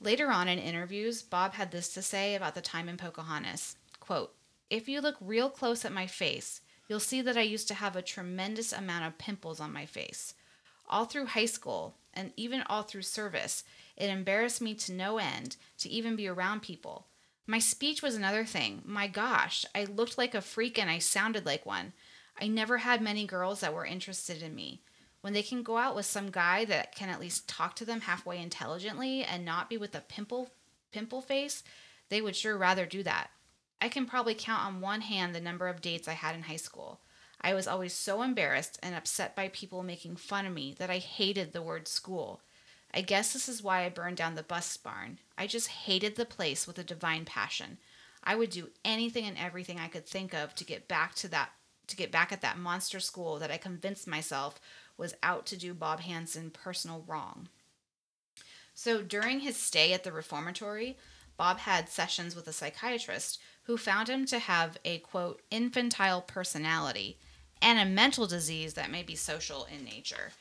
Later 0.00 0.30
on 0.30 0.48
in 0.48 0.58
interviews, 0.58 1.22
Bob 1.22 1.54
had 1.54 1.70
this 1.70 1.92
to 1.94 2.02
say 2.02 2.34
about 2.34 2.54
the 2.54 2.60
time 2.60 2.88
in 2.88 2.96
Pocahontas. 2.96 3.76
Quote, 4.00 4.34
if 4.72 4.88
you 4.88 5.02
look 5.02 5.16
real 5.20 5.50
close 5.50 5.84
at 5.84 5.92
my 5.92 6.06
face, 6.06 6.62
you'll 6.88 6.98
see 6.98 7.20
that 7.20 7.36
I 7.36 7.42
used 7.42 7.68
to 7.68 7.74
have 7.74 7.94
a 7.94 8.00
tremendous 8.00 8.72
amount 8.72 9.04
of 9.04 9.18
pimples 9.18 9.60
on 9.60 9.70
my 9.70 9.84
face. 9.84 10.32
All 10.88 11.04
through 11.04 11.26
high 11.26 11.44
school, 11.44 11.96
and 12.14 12.32
even 12.38 12.62
all 12.62 12.82
through 12.82 13.02
service, 13.02 13.64
it 13.98 14.08
embarrassed 14.08 14.62
me 14.62 14.74
to 14.76 14.92
no 14.94 15.18
end 15.18 15.56
to 15.76 15.90
even 15.90 16.16
be 16.16 16.26
around 16.26 16.62
people. 16.62 17.06
My 17.46 17.58
speech 17.58 18.02
was 18.02 18.14
another 18.14 18.46
thing. 18.46 18.80
My 18.86 19.08
gosh, 19.08 19.66
I 19.74 19.84
looked 19.84 20.16
like 20.16 20.34
a 20.34 20.40
freak 20.40 20.78
and 20.78 20.88
I 20.88 21.00
sounded 21.00 21.44
like 21.44 21.66
one. 21.66 21.92
I 22.40 22.48
never 22.48 22.78
had 22.78 23.02
many 23.02 23.26
girls 23.26 23.60
that 23.60 23.74
were 23.74 23.84
interested 23.84 24.42
in 24.42 24.54
me. 24.54 24.80
When 25.20 25.34
they 25.34 25.42
can 25.42 25.62
go 25.62 25.76
out 25.76 25.94
with 25.94 26.06
some 26.06 26.30
guy 26.30 26.64
that 26.64 26.94
can 26.94 27.10
at 27.10 27.20
least 27.20 27.46
talk 27.46 27.76
to 27.76 27.84
them 27.84 28.00
halfway 28.00 28.40
intelligently 28.40 29.22
and 29.22 29.44
not 29.44 29.68
be 29.68 29.76
with 29.76 29.94
a 29.94 30.00
pimple 30.00 30.48
pimple 30.92 31.20
face, 31.20 31.62
they 32.08 32.22
would 32.22 32.36
sure 32.36 32.56
rather 32.56 32.86
do 32.86 33.02
that. 33.02 33.28
I 33.82 33.88
can 33.88 34.06
probably 34.06 34.36
count 34.36 34.64
on 34.64 34.80
one 34.80 35.00
hand 35.00 35.34
the 35.34 35.40
number 35.40 35.66
of 35.66 35.80
dates 35.80 36.06
I 36.06 36.12
had 36.12 36.36
in 36.36 36.42
high 36.42 36.54
school. 36.54 37.00
I 37.40 37.52
was 37.52 37.66
always 37.66 37.92
so 37.92 38.22
embarrassed 38.22 38.78
and 38.80 38.94
upset 38.94 39.34
by 39.34 39.48
people 39.48 39.82
making 39.82 40.14
fun 40.14 40.46
of 40.46 40.54
me 40.54 40.76
that 40.78 40.88
I 40.88 40.98
hated 40.98 41.52
the 41.52 41.62
word 41.62 41.88
school. 41.88 42.42
I 42.94 43.00
guess 43.00 43.32
this 43.32 43.48
is 43.48 43.60
why 43.60 43.84
I 43.84 43.88
burned 43.88 44.18
down 44.18 44.36
the 44.36 44.44
bus 44.44 44.76
barn. 44.76 45.18
I 45.36 45.48
just 45.48 45.66
hated 45.66 46.14
the 46.14 46.24
place 46.24 46.64
with 46.64 46.78
a 46.78 46.84
divine 46.84 47.24
passion. 47.24 47.78
I 48.22 48.36
would 48.36 48.50
do 48.50 48.70
anything 48.84 49.24
and 49.24 49.36
everything 49.36 49.80
I 49.80 49.88
could 49.88 50.06
think 50.06 50.32
of 50.32 50.54
to 50.54 50.64
get 50.64 50.86
back 50.86 51.16
to 51.16 51.28
that 51.28 51.50
to 51.88 51.96
get 51.96 52.12
back 52.12 52.30
at 52.30 52.40
that 52.42 52.58
monster 52.58 53.00
school 53.00 53.40
that 53.40 53.50
I 53.50 53.56
convinced 53.56 54.06
myself 54.06 54.60
was 54.96 55.16
out 55.24 55.44
to 55.46 55.56
do 55.56 55.74
Bob 55.74 55.98
Hansen 55.98 56.52
personal 56.52 57.04
wrong. 57.08 57.48
So 58.74 59.02
during 59.02 59.40
his 59.40 59.56
stay 59.56 59.92
at 59.92 60.04
the 60.04 60.12
reformatory, 60.12 60.96
Bob 61.36 61.58
had 61.58 61.88
sessions 61.88 62.36
with 62.36 62.46
a 62.46 62.52
psychiatrist 62.52 63.40
who 63.64 63.76
found 63.76 64.08
him 64.08 64.26
to 64.26 64.38
have 64.38 64.78
a 64.84 64.98
quote 64.98 65.40
infantile 65.50 66.20
personality 66.20 67.16
and 67.60 67.78
a 67.78 67.84
mental 67.84 68.26
disease 68.26 68.74
that 68.74 68.90
may 68.90 69.02
be 69.02 69.14
social 69.14 69.66
in 69.72 69.84
nature. 69.84 70.32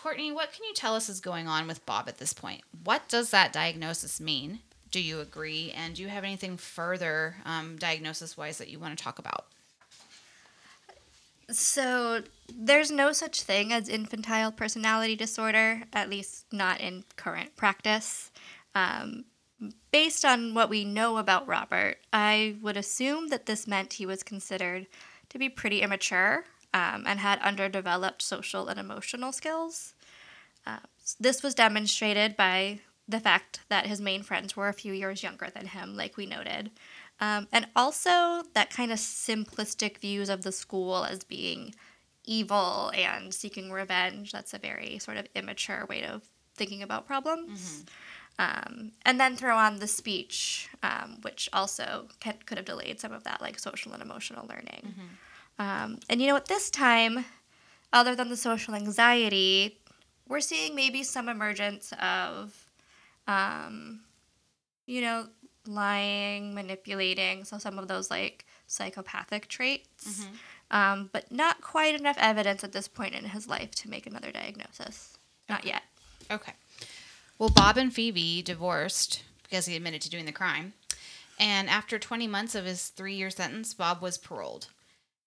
Courtney, 0.00 0.32
what 0.32 0.52
can 0.52 0.64
you 0.64 0.74
tell 0.74 0.96
us 0.96 1.08
is 1.08 1.20
going 1.20 1.46
on 1.46 1.68
with 1.68 1.84
Bob 1.86 2.08
at 2.08 2.18
this 2.18 2.32
point? 2.32 2.62
What 2.82 3.08
does 3.08 3.30
that 3.30 3.52
diagnosis 3.52 4.20
mean? 4.20 4.60
Do 4.90 5.00
you 5.00 5.20
agree? 5.20 5.72
And 5.76 5.94
do 5.94 6.02
you 6.02 6.08
have 6.08 6.24
anything 6.24 6.56
further 6.56 7.36
um, 7.44 7.76
diagnosis 7.76 8.36
wise 8.36 8.58
that 8.58 8.68
you 8.68 8.78
want 8.78 8.96
to 8.96 9.02
talk 9.02 9.18
about? 9.18 9.46
So, 11.50 12.22
there's 12.52 12.90
no 12.90 13.12
such 13.12 13.42
thing 13.42 13.72
as 13.72 13.88
infantile 13.88 14.52
personality 14.52 15.16
disorder, 15.16 15.82
at 15.92 16.08
least 16.08 16.46
not 16.50 16.80
in 16.80 17.04
current 17.16 17.56
practice. 17.56 18.30
Um, 18.74 19.24
based 19.90 20.24
on 20.24 20.54
what 20.54 20.70
we 20.70 20.84
know 20.84 21.18
about 21.18 21.46
Robert, 21.46 21.98
I 22.12 22.56
would 22.60 22.76
assume 22.76 23.28
that 23.28 23.46
this 23.46 23.66
meant 23.66 23.94
he 23.94 24.06
was 24.06 24.22
considered 24.22 24.86
to 25.28 25.38
be 25.38 25.48
pretty 25.48 25.82
immature 25.82 26.44
um, 26.74 27.04
and 27.06 27.20
had 27.20 27.38
underdeveloped 27.40 28.22
social 28.22 28.68
and 28.68 28.78
emotional 28.78 29.32
skills. 29.32 29.94
Uh, 30.66 30.78
this 31.18 31.42
was 31.42 31.54
demonstrated 31.54 32.36
by 32.36 32.80
the 33.08 33.20
fact 33.20 33.60
that 33.68 33.86
his 33.86 34.00
main 34.00 34.22
friends 34.22 34.56
were 34.56 34.68
a 34.68 34.74
few 34.74 34.92
years 34.92 35.22
younger 35.22 35.48
than 35.54 35.66
him, 35.66 35.96
like 35.96 36.16
we 36.16 36.26
noted. 36.26 36.70
Um, 37.20 37.48
and 37.52 37.66
also 37.76 38.42
that 38.54 38.70
kind 38.70 38.90
of 38.90 38.98
simplistic 38.98 39.98
views 39.98 40.28
of 40.28 40.42
the 40.42 40.52
school 40.52 41.04
as 41.04 41.24
being 41.24 41.74
evil 42.24 42.90
and 42.94 43.34
seeking 43.34 43.70
revenge. 43.70 44.32
That's 44.32 44.54
a 44.54 44.58
very 44.58 44.98
sort 44.98 45.16
of 45.16 45.26
immature 45.34 45.86
way 45.88 46.04
of 46.04 46.22
thinking 46.54 46.82
about 46.82 47.06
problems. 47.06 47.60
Mm-hmm. 47.60 47.82
Um, 48.38 48.92
and 49.04 49.20
then 49.20 49.36
throw 49.36 49.56
on 49.56 49.78
the 49.78 49.86
speech, 49.86 50.68
um, 50.82 51.18
which 51.22 51.48
also 51.52 52.06
can, 52.18 52.34
could 52.46 52.56
have 52.56 52.64
delayed 52.64 52.98
some 52.98 53.12
of 53.12 53.24
that 53.24 53.40
like 53.40 53.58
social 53.58 53.92
and 53.92 54.02
emotional 54.02 54.46
learning. 54.48 54.82
Mm-hmm. 54.86 55.62
Um, 55.62 55.98
and 56.08 56.20
you 56.20 56.28
know, 56.28 56.36
at 56.36 56.46
this 56.46 56.70
time, 56.70 57.24
other 57.92 58.14
than 58.14 58.30
the 58.30 58.36
social 58.36 58.74
anxiety, 58.74 59.78
we're 60.26 60.40
seeing 60.40 60.74
maybe 60.74 61.02
some 61.02 61.28
emergence 61.28 61.92
of, 62.00 62.68
um, 63.28 64.00
you 64.86 65.02
know, 65.02 65.26
lying, 65.66 66.54
manipulating, 66.54 67.44
so 67.44 67.58
some 67.58 67.78
of 67.78 67.86
those 67.86 68.10
like 68.10 68.46
psychopathic 68.66 69.46
traits. 69.48 70.22
Mm-hmm. 70.22 70.34
Um, 70.70 71.10
but 71.12 71.30
not 71.30 71.60
quite 71.60 71.94
enough 71.94 72.16
evidence 72.18 72.64
at 72.64 72.72
this 72.72 72.88
point 72.88 73.14
in 73.14 73.26
his 73.26 73.46
life 73.46 73.72
to 73.72 73.90
make 73.90 74.06
another 74.06 74.32
diagnosis. 74.32 75.18
Not 75.48 75.60
okay. 75.60 75.68
yet. 75.68 75.82
Okay. 76.30 76.52
Well, 77.42 77.50
Bob 77.50 77.76
and 77.76 77.92
Phoebe 77.92 78.40
divorced 78.40 79.24
because 79.42 79.66
he 79.66 79.74
admitted 79.74 80.00
to 80.02 80.08
doing 80.08 80.26
the 80.26 80.30
crime. 80.30 80.74
And 81.40 81.68
after 81.68 81.98
20 81.98 82.28
months 82.28 82.54
of 82.54 82.66
his 82.66 82.86
three 82.86 83.14
year 83.14 83.30
sentence, 83.30 83.74
Bob 83.74 84.00
was 84.00 84.16
paroled. 84.16 84.68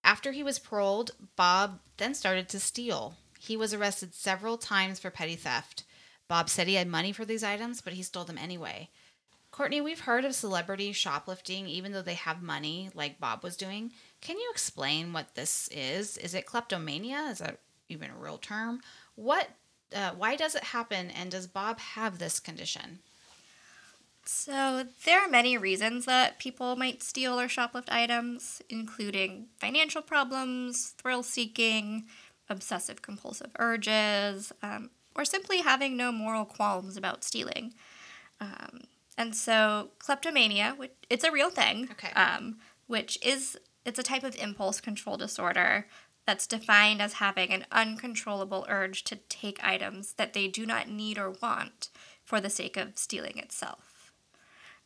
After 0.02 0.32
he 0.32 0.42
was 0.42 0.58
paroled, 0.58 1.10
Bob 1.36 1.78
then 1.98 2.14
started 2.14 2.48
to 2.48 2.58
steal. 2.58 3.16
He 3.38 3.54
was 3.54 3.74
arrested 3.74 4.14
several 4.14 4.56
times 4.56 4.98
for 4.98 5.10
petty 5.10 5.36
theft. 5.36 5.84
Bob 6.26 6.48
said 6.48 6.66
he 6.66 6.76
had 6.76 6.88
money 6.88 7.12
for 7.12 7.26
these 7.26 7.44
items, 7.44 7.82
but 7.82 7.92
he 7.92 8.02
stole 8.02 8.24
them 8.24 8.38
anyway. 8.38 8.88
Courtney, 9.50 9.82
we've 9.82 10.00
heard 10.00 10.24
of 10.24 10.34
celebrities 10.34 10.96
shoplifting 10.96 11.68
even 11.68 11.92
though 11.92 12.00
they 12.00 12.14
have 12.14 12.40
money, 12.40 12.88
like 12.94 13.20
Bob 13.20 13.42
was 13.42 13.58
doing. 13.58 13.92
Can 14.22 14.38
you 14.38 14.48
explain 14.50 15.12
what 15.12 15.34
this 15.34 15.68
is? 15.70 16.16
Is 16.16 16.32
it 16.32 16.46
kleptomania? 16.46 17.28
Is 17.30 17.40
that 17.40 17.58
even 17.90 18.08
a 18.08 18.16
real 18.16 18.38
term? 18.38 18.80
What 19.16 19.50
uh, 19.94 20.10
why 20.16 20.36
does 20.36 20.54
it 20.54 20.64
happen, 20.64 21.10
and 21.10 21.30
does 21.30 21.46
Bob 21.46 21.78
have 21.78 22.18
this 22.18 22.40
condition? 22.40 23.00
So, 24.24 24.84
there 25.04 25.20
are 25.20 25.28
many 25.28 25.56
reasons 25.56 26.04
that 26.06 26.40
people 26.40 26.74
might 26.74 27.02
steal 27.02 27.38
or 27.38 27.46
shoplift 27.46 27.88
items, 27.88 28.60
including 28.68 29.46
financial 29.58 30.02
problems, 30.02 30.94
thrill 30.98 31.22
seeking, 31.22 32.06
obsessive 32.48 33.02
compulsive 33.02 33.50
urges, 33.58 34.52
um, 34.62 34.90
or 35.14 35.24
simply 35.24 35.58
having 35.58 35.96
no 35.96 36.10
moral 36.10 36.44
qualms 36.44 36.96
about 36.96 37.22
stealing. 37.22 37.74
Um, 38.40 38.82
and 39.16 39.34
so, 39.34 39.90
kleptomania, 40.00 40.74
which, 40.76 40.92
it's 41.08 41.24
a 41.24 41.30
real 41.30 41.50
thing, 41.50 41.88
okay. 41.92 42.12
um, 42.14 42.58
which 42.88 43.18
is 43.24 43.56
it's 43.84 44.00
a 44.00 44.02
type 44.02 44.24
of 44.24 44.34
impulse 44.36 44.80
control 44.80 45.16
disorder 45.16 45.86
that's 46.26 46.46
defined 46.46 47.00
as 47.00 47.14
having 47.14 47.50
an 47.50 47.66
uncontrollable 47.70 48.66
urge 48.68 49.04
to 49.04 49.16
take 49.28 49.62
items 49.62 50.14
that 50.14 50.32
they 50.32 50.48
do 50.48 50.66
not 50.66 50.88
need 50.88 51.18
or 51.18 51.30
want 51.30 51.88
for 52.24 52.40
the 52.40 52.50
sake 52.50 52.76
of 52.76 52.98
stealing 52.98 53.38
itself. 53.38 54.12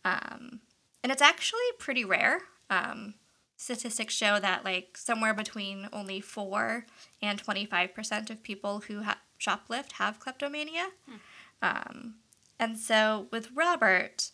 Um, 0.04 0.60
and 1.02 1.10
it's 1.10 1.22
actually 1.22 1.60
pretty 1.78 2.04
rare. 2.04 2.42
Um, 2.68 3.14
statistics 3.56 4.14
show 4.14 4.38
that 4.38 4.64
like 4.64 4.96
somewhere 4.96 5.34
between 5.34 5.88
only 5.92 6.20
4 6.20 6.84
and 7.22 7.42
25% 7.42 8.30
of 8.30 8.42
people 8.42 8.80
who 8.80 9.02
ha- 9.02 9.20
shoplift 9.38 9.92
have 9.92 10.20
kleptomania. 10.20 10.88
Hmm. 11.08 11.16
Um, 11.62 12.14
and 12.58 12.78
so 12.78 13.26
with 13.30 13.50
Robert, 13.54 14.30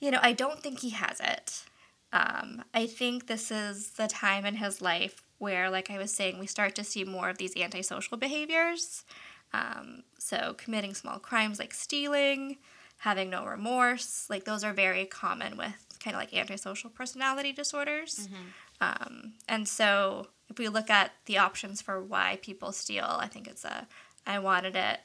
you 0.00 0.10
know, 0.10 0.20
I 0.22 0.32
don't 0.32 0.60
think 0.60 0.80
he 0.80 0.90
has 0.90 1.20
it. 1.20 1.64
Um, 2.12 2.64
I 2.72 2.86
think 2.86 3.26
this 3.26 3.50
is 3.50 3.90
the 3.90 4.06
time 4.06 4.44
in 4.44 4.56
his 4.56 4.80
life 4.80 5.22
where, 5.38 5.70
like 5.70 5.90
I 5.90 5.98
was 5.98 6.12
saying, 6.12 6.38
we 6.38 6.46
start 6.46 6.74
to 6.76 6.84
see 6.84 7.04
more 7.04 7.28
of 7.28 7.38
these 7.38 7.56
antisocial 7.56 8.16
behaviors. 8.16 9.04
Um, 9.52 10.02
so, 10.18 10.54
committing 10.56 10.94
small 10.94 11.18
crimes 11.18 11.58
like 11.58 11.74
stealing, 11.74 12.58
having 12.98 13.30
no 13.30 13.44
remorse, 13.44 14.26
like 14.28 14.44
those 14.44 14.64
are 14.64 14.72
very 14.72 15.04
common 15.04 15.56
with 15.56 15.74
kind 16.00 16.14
of 16.14 16.20
like 16.20 16.34
antisocial 16.34 16.90
personality 16.90 17.52
disorders. 17.52 18.28
Mm-hmm. 18.28 18.44
Um, 18.80 19.32
and 19.48 19.66
so, 19.68 20.28
if 20.48 20.58
we 20.58 20.68
look 20.68 20.90
at 20.90 21.12
the 21.26 21.38
options 21.38 21.82
for 21.82 22.02
why 22.02 22.38
people 22.42 22.72
steal, 22.72 23.04
I 23.04 23.26
think 23.28 23.46
it's 23.46 23.64
a 23.64 23.86
I 24.26 24.38
wanted 24.40 24.74
it 24.74 25.00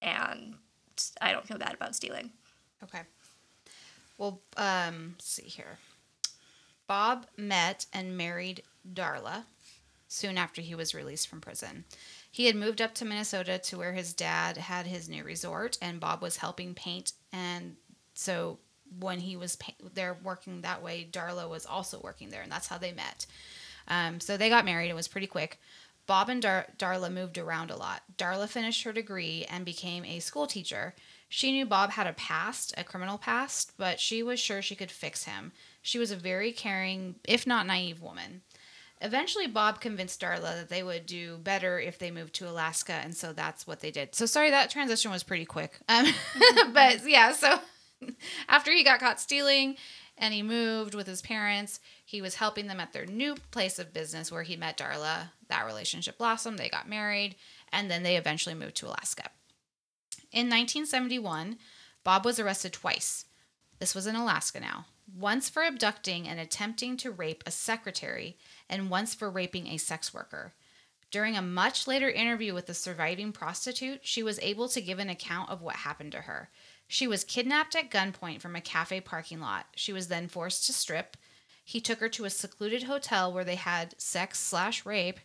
and 0.00 0.54
I 1.20 1.32
don't 1.32 1.46
feel 1.46 1.58
bad 1.58 1.74
about 1.74 1.94
stealing. 1.94 2.30
Okay. 2.82 3.02
Well, 4.16 4.40
um, 4.56 5.14
let's 5.16 5.28
see 5.28 5.42
here. 5.42 5.78
Bob 6.88 7.26
met 7.36 7.86
and 7.92 8.16
married 8.16 8.64
Darla 8.92 9.44
soon 10.08 10.36
after 10.38 10.60
he 10.62 10.74
was 10.74 10.94
released 10.94 11.28
from 11.28 11.40
prison. 11.40 11.84
He 12.30 12.46
had 12.46 12.56
moved 12.56 12.80
up 12.80 12.94
to 12.94 13.04
Minnesota 13.04 13.58
to 13.58 13.78
where 13.78 13.92
his 13.92 14.12
dad 14.12 14.56
had 14.56 14.86
his 14.86 15.08
new 15.08 15.22
resort, 15.22 15.78
and 15.80 16.00
Bob 16.00 16.22
was 16.22 16.38
helping 16.38 16.74
paint. 16.74 17.12
And 17.32 17.76
so 18.14 18.58
when 18.98 19.20
he 19.20 19.36
was 19.36 19.56
pa- 19.56 19.72
there 19.94 20.16
working 20.22 20.62
that 20.62 20.82
way, 20.82 21.06
Darla 21.10 21.48
was 21.48 21.66
also 21.66 22.00
working 22.00 22.30
there, 22.30 22.42
and 22.42 22.50
that's 22.50 22.68
how 22.68 22.78
they 22.78 22.92
met. 22.92 23.26
Um, 23.86 24.18
so 24.18 24.36
they 24.36 24.48
got 24.48 24.64
married. 24.64 24.90
It 24.90 24.96
was 24.96 25.08
pretty 25.08 25.26
quick. 25.26 25.60
Bob 26.06 26.30
and 26.30 26.40
Dar- 26.40 26.68
Darla 26.78 27.12
moved 27.12 27.36
around 27.36 27.70
a 27.70 27.76
lot. 27.76 28.02
Darla 28.16 28.48
finished 28.48 28.82
her 28.84 28.92
degree 28.92 29.44
and 29.50 29.64
became 29.64 30.06
a 30.06 30.20
school 30.20 30.46
teacher. 30.46 30.94
She 31.28 31.52
knew 31.52 31.66
Bob 31.66 31.90
had 31.90 32.06
a 32.06 32.14
past, 32.14 32.72
a 32.78 32.84
criminal 32.84 33.18
past, 33.18 33.72
but 33.76 34.00
she 34.00 34.22
was 34.22 34.40
sure 34.40 34.62
she 34.62 34.74
could 34.74 34.90
fix 34.90 35.24
him. 35.24 35.52
She 35.82 35.98
was 35.98 36.10
a 36.10 36.16
very 36.16 36.52
caring, 36.52 37.16
if 37.24 37.46
not 37.46 37.66
naive, 37.66 38.00
woman. 38.00 38.42
Eventually, 39.00 39.46
Bob 39.46 39.80
convinced 39.80 40.20
Darla 40.20 40.56
that 40.56 40.68
they 40.68 40.82
would 40.82 41.06
do 41.06 41.38
better 41.38 41.78
if 41.78 41.98
they 41.98 42.10
moved 42.10 42.34
to 42.34 42.48
Alaska, 42.48 42.94
and 42.94 43.14
so 43.14 43.32
that's 43.32 43.66
what 43.66 43.80
they 43.80 43.92
did. 43.92 44.14
So, 44.14 44.26
sorry, 44.26 44.50
that 44.50 44.70
transition 44.70 45.10
was 45.10 45.22
pretty 45.22 45.44
quick. 45.44 45.78
Um, 45.88 46.06
but 46.72 47.08
yeah, 47.08 47.32
so 47.32 47.60
after 48.48 48.72
he 48.72 48.82
got 48.82 48.98
caught 48.98 49.20
stealing 49.20 49.76
and 50.16 50.34
he 50.34 50.42
moved 50.42 50.94
with 50.94 51.06
his 51.06 51.22
parents, 51.22 51.78
he 52.04 52.20
was 52.20 52.34
helping 52.36 52.66
them 52.66 52.80
at 52.80 52.92
their 52.92 53.06
new 53.06 53.36
place 53.52 53.78
of 53.78 53.92
business 53.92 54.32
where 54.32 54.42
he 54.42 54.56
met 54.56 54.78
Darla. 54.78 55.30
That 55.48 55.66
relationship 55.66 56.18
blossomed, 56.18 56.58
they 56.58 56.68
got 56.68 56.88
married, 56.88 57.36
and 57.72 57.88
then 57.88 58.02
they 58.02 58.16
eventually 58.16 58.54
moved 58.54 58.76
to 58.76 58.86
Alaska. 58.86 59.30
In 60.32 60.46
1971, 60.46 61.56
Bob 62.02 62.24
was 62.24 62.40
arrested 62.40 62.72
twice. 62.72 63.26
This 63.78 63.94
was 63.94 64.06
in 64.06 64.16
Alaska 64.16 64.58
now. 64.60 64.86
Once 65.16 65.48
for 65.48 65.62
abducting 65.62 66.28
and 66.28 66.38
attempting 66.38 66.96
to 66.96 67.10
rape 67.10 67.42
a 67.46 67.50
secretary, 67.50 68.36
and 68.68 68.90
once 68.90 69.14
for 69.14 69.30
raping 69.30 69.66
a 69.68 69.78
sex 69.78 70.12
worker. 70.12 70.52
During 71.10 71.36
a 71.36 71.42
much 71.42 71.86
later 71.86 72.10
interview 72.10 72.52
with 72.52 72.66
the 72.66 72.74
surviving 72.74 73.32
prostitute, 73.32 74.00
she 74.02 74.22
was 74.22 74.38
able 74.40 74.68
to 74.68 74.82
give 74.82 74.98
an 74.98 75.08
account 75.08 75.48
of 75.48 75.62
what 75.62 75.76
happened 75.76 76.12
to 76.12 76.22
her. 76.22 76.50
She 76.86 77.06
was 77.06 77.24
kidnapped 77.24 77.74
at 77.74 77.90
gunpoint 77.90 78.42
from 78.42 78.54
a 78.54 78.60
cafe 78.60 79.00
parking 79.00 79.40
lot. 79.40 79.66
She 79.74 79.92
was 79.92 80.08
then 80.08 80.28
forced 80.28 80.66
to 80.66 80.72
strip. 80.74 81.16
He 81.64 81.80
took 81.80 82.00
her 82.00 82.08
to 82.10 82.26
a 82.26 82.30
secluded 82.30 82.82
hotel 82.82 83.32
where 83.32 83.44
they 83.44 83.56
had 83.56 83.98
sex 83.98 84.38
slash 84.38 84.84
rape. 84.84 85.20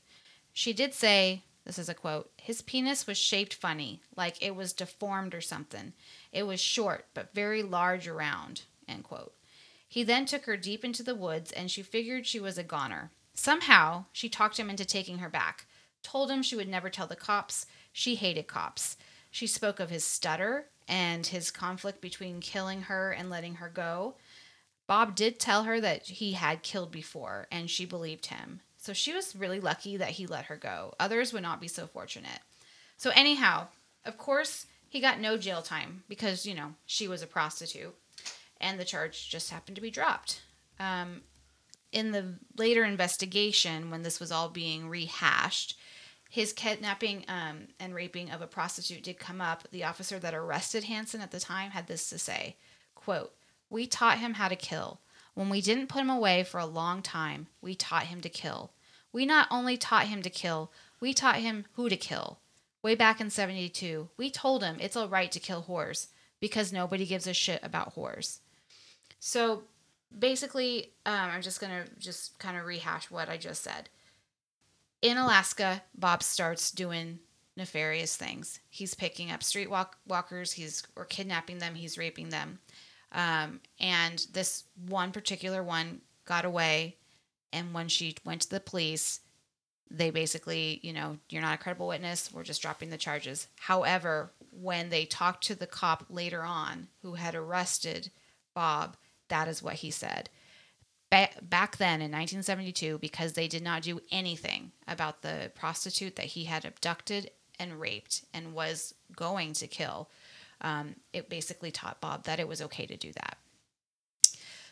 She 0.53 0.71
did 0.71 0.93
say, 0.93 1.43
this 1.65 1.79
is 1.79 1.89
a 1.89 1.93
quote, 1.93 2.31
his 2.37 2.61
penis 2.61 3.07
was 3.07 3.17
shaped 3.17 3.53
funny, 3.53 4.01
like 4.15 4.41
it 4.41 4.55
was 4.55 4.73
deformed 4.73 5.33
or 5.33 5.41
something. 5.41 5.93
It 6.31 6.43
was 6.43 6.59
short, 6.61 7.07
but 7.13 7.33
very 7.33 7.63
large 7.63 8.07
around, 8.07 8.63
end 8.87 9.03
quote. 9.03 9.33
He 9.93 10.01
then 10.01 10.25
took 10.25 10.45
her 10.45 10.57
deep 10.57 10.83
into 10.83 11.03
the 11.03 11.13
woods 11.13 11.51
and 11.51 11.69
she 11.69 11.83
figured 11.83 12.25
she 12.25 12.39
was 12.39 12.57
a 12.57 12.63
goner. 12.63 13.11
Somehow, 13.35 14.05
she 14.11 14.27
talked 14.27 14.57
him 14.57 14.67
into 14.67 14.85
taking 14.85 15.19
her 15.19 15.29
back, 15.29 15.67
told 16.01 16.31
him 16.31 16.41
she 16.41 16.55
would 16.55 16.67
never 16.67 16.89
tell 16.89 17.05
the 17.05 17.15
cops. 17.15 17.67
She 17.91 18.15
hated 18.15 18.47
cops. 18.47 18.97
She 19.29 19.45
spoke 19.45 19.79
of 19.79 19.91
his 19.91 20.03
stutter 20.03 20.65
and 20.87 21.27
his 21.27 21.51
conflict 21.51 22.01
between 22.01 22.39
killing 22.39 22.81
her 22.81 23.11
and 23.11 23.29
letting 23.29 23.57
her 23.57 23.69
go. 23.69 24.15
Bob 24.87 25.13
did 25.13 25.39
tell 25.39 25.65
her 25.65 25.79
that 25.79 26.07
he 26.07 26.33
had 26.33 26.63
killed 26.63 26.91
before, 26.91 27.45
and 27.51 27.69
she 27.69 27.85
believed 27.85 28.25
him. 28.25 28.61
So 28.77 28.93
she 28.93 29.13
was 29.13 29.35
really 29.35 29.59
lucky 29.59 29.95
that 29.97 30.09
he 30.09 30.25
let 30.25 30.45
her 30.45 30.57
go. 30.57 30.95
Others 30.99 31.33
would 31.33 31.43
not 31.43 31.61
be 31.61 31.67
so 31.67 31.85
fortunate. 31.85 32.39
So, 32.97 33.11
anyhow, 33.11 33.67
of 34.05 34.17
course, 34.17 34.65
he 34.89 34.99
got 34.99 35.19
no 35.19 35.37
jail 35.37 35.61
time 35.61 36.03
because, 36.09 36.47
you 36.47 36.55
know, 36.55 36.73
she 36.87 37.07
was 37.07 37.21
a 37.21 37.27
prostitute, 37.27 37.95
and 38.59 38.79
the 38.79 38.85
charge 38.85 39.29
just 39.29 39.49
happened 39.49 39.75
to 39.75 39.81
be 39.81 39.91
dropped. 39.91 40.41
Um, 40.79 41.21
in 41.91 42.11
the 42.11 42.35
later 42.57 42.83
investigation, 42.83 43.91
when 43.91 44.01
this 44.01 44.19
was 44.19 44.31
all 44.31 44.49
being 44.49 44.89
rehashed, 44.89 45.77
his 46.29 46.51
kidnapping 46.51 47.25
um, 47.27 47.67
and 47.79 47.93
raping 47.93 48.31
of 48.31 48.41
a 48.41 48.47
prostitute 48.47 49.03
did 49.03 49.19
come 49.19 49.39
up. 49.39 49.67
The 49.71 49.83
officer 49.83 50.17
that 50.17 50.33
arrested 50.33 50.85
Hansen 50.85 51.21
at 51.21 51.29
the 51.29 51.39
time 51.39 51.71
had 51.71 51.85
this 51.85 52.09
to 52.09 52.17
say, 52.17 52.55
quote, 52.95 53.35
We 53.69 53.85
taught 53.85 54.17
him 54.17 54.33
how 54.33 54.47
to 54.47 54.55
kill. 54.55 54.99
When 55.35 55.49
we 55.49 55.61
didn't 55.61 55.87
put 55.87 56.01
him 56.01 56.09
away 56.09 56.43
for 56.43 56.59
a 56.59 56.65
long 56.65 57.03
time, 57.03 57.47
we 57.61 57.75
taught 57.75 58.07
him 58.07 58.21
to 58.21 58.29
kill. 58.29 58.71
We 59.11 59.27
not 59.27 59.47
only 59.51 59.77
taught 59.77 60.07
him 60.07 60.23
to 60.23 60.29
kill, 60.31 60.71
we 60.99 61.13
taught 61.13 61.35
him 61.35 61.65
who 61.73 61.87
to 61.87 61.95
kill. 61.95 62.39
Way 62.81 62.95
back 62.95 63.21
in 63.21 63.29
72, 63.29 64.09
we 64.17 64.31
told 64.31 64.63
him 64.63 64.77
it's 64.79 64.95
all 64.95 65.07
right 65.07 65.31
to 65.31 65.39
kill 65.39 65.63
whores 65.63 66.07
because 66.39 66.73
nobody 66.73 67.05
gives 67.05 67.27
a 67.27 67.33
shit 67.33 67.59
about 67.63 67.95
whores. 67.95 68.39
So 69.25 69.63
basically, 70.19 70.91
um, 71.05 71.29
I'm 71.31 71.41
just 71.41 71.61
gonna 71.61 71.85
just 71.97 72.37
kind 72.39 72.57
of 72.57 72.65
rehash 72.65 73.09
what 73.09 73.29
I 73.29 73.37
just 73.37 73.63
said. 73.63 73.87
In 75.01 75.15
Alaska, 75.15 75.81
Bob 75.95 76.21
starts 76.21 76.71
doing 76.71 77.19
nefarious 77.55 78.17
things. 78.17 78.59
He's 78.69 78.93
picking 78.93 79.31
up 79.31 79.41
street 79.41 79.69
walk- 79.69 79.97
walkers. 80.05 80.51
He's 80.51 80.83
or 80.97 81.05
kidnapping 81.05 81.59
them. 81.59 81.75
He's 81.75 81.97
raping 81.97 82.29
them. 82.31 82.59
Um, 83.13 83.61
and 83.79 84.27
this 84.33 84.65
one 84.89 85.13
particular 85.13 85.63
one 85.63 86.01
got 86.25 86.43
away. 86.43 86.97
And 87.53 87.73
when 87.73 87.87
she 87.87 88.17
went 88.25 88.41
to 88.41 88.49
the 88.49 88.59
police, 88.59 89.21
they 89.89 90.09
basically, 90.09 90.81
you 90.83 90.91
know, 90.91 91.17
you're 91.29 91.41
not 91.41 91.55
a 91.55 91.63
credible 91.63 91.87
witness. 91.87 92.29
We're 92.33 92.43
just 92.43 92.61
dropping 92.61 92.89
the 92.89 92.97
charges. 92.97 93.47
However, 93.55 94.33
when 94.51 94.89
they 94.89 95.05
talked 95.05 95.45
to 95.45 95.55
the 95.55 95.67
cop 95.67 96.07
later 96.09 96.43
on 96.43 96.89
who 97.01 97.13
had 97.13 97.35
arrested 97.35 98.11
Bob, 98.53 98.97
that 99.33 99.47
is 99.47 99.63
what 99.63 99.73
he 99.75 99.89
said. 99.89 100.29
Ba- 101.09 101.29
back 101.41 101.77
then 101.77 102.01
in 102.01 102.11
1972, 102.11 102.99
because 102.99 103.33
they 103.33 103.47
did 103.47 103.63
not 103.63 103.81
do 103.81 103.99
anything 104.11 104.71
about 104.87 105.23
the 105.23 105.51
prostitute 105.55 106.15
that 106.17 106.27
he 106.27 106.43
had 106.43 106.65
abducted 106.65 107.31
and 107.59 107.79
raped 107.79 108.25
and 108.31 108.53
was 108.53 108.93
going 109.15 109.53
to 109.53 109.65
kill, 109.65 110.11
um, 110.61 110.95
it 111.13 111.29
basically 111.29 111.71
taught 111.71 111.99
Bob 111.99 112.25
that 112.25 112.39
it 112.39 112.47
was 112.47 112.61
okay 112.61 112.85
to 112.85 112.95
do 112.95 113.11
that. 113.13 113.37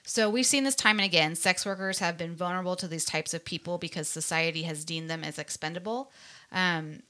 So 0.03 0.29
we've 0.29 0.45
seen 0.45 0.63
this 0.63 0.75
time 0.75 0.99
and 0.99 1.05
again. 1.05 1.35
Sex 1.35 1.65
workers 1.65 1.99
have 1.99 2.17
been 2.19 2.35
vulnerable 2.35 2.75
to 2.75 2.87
these 2.87 3.05
types 3.05 3.33
of 3.33 3.43
people 3.43 3.79
because 3.79 4.07
society 4.07 4.63
has 4.63 4.85
deemed 4.85 5.09
them 5.09 5.23
as 5.23 5.39
expendable. 5.39 6.11
Um, 6.51 7.01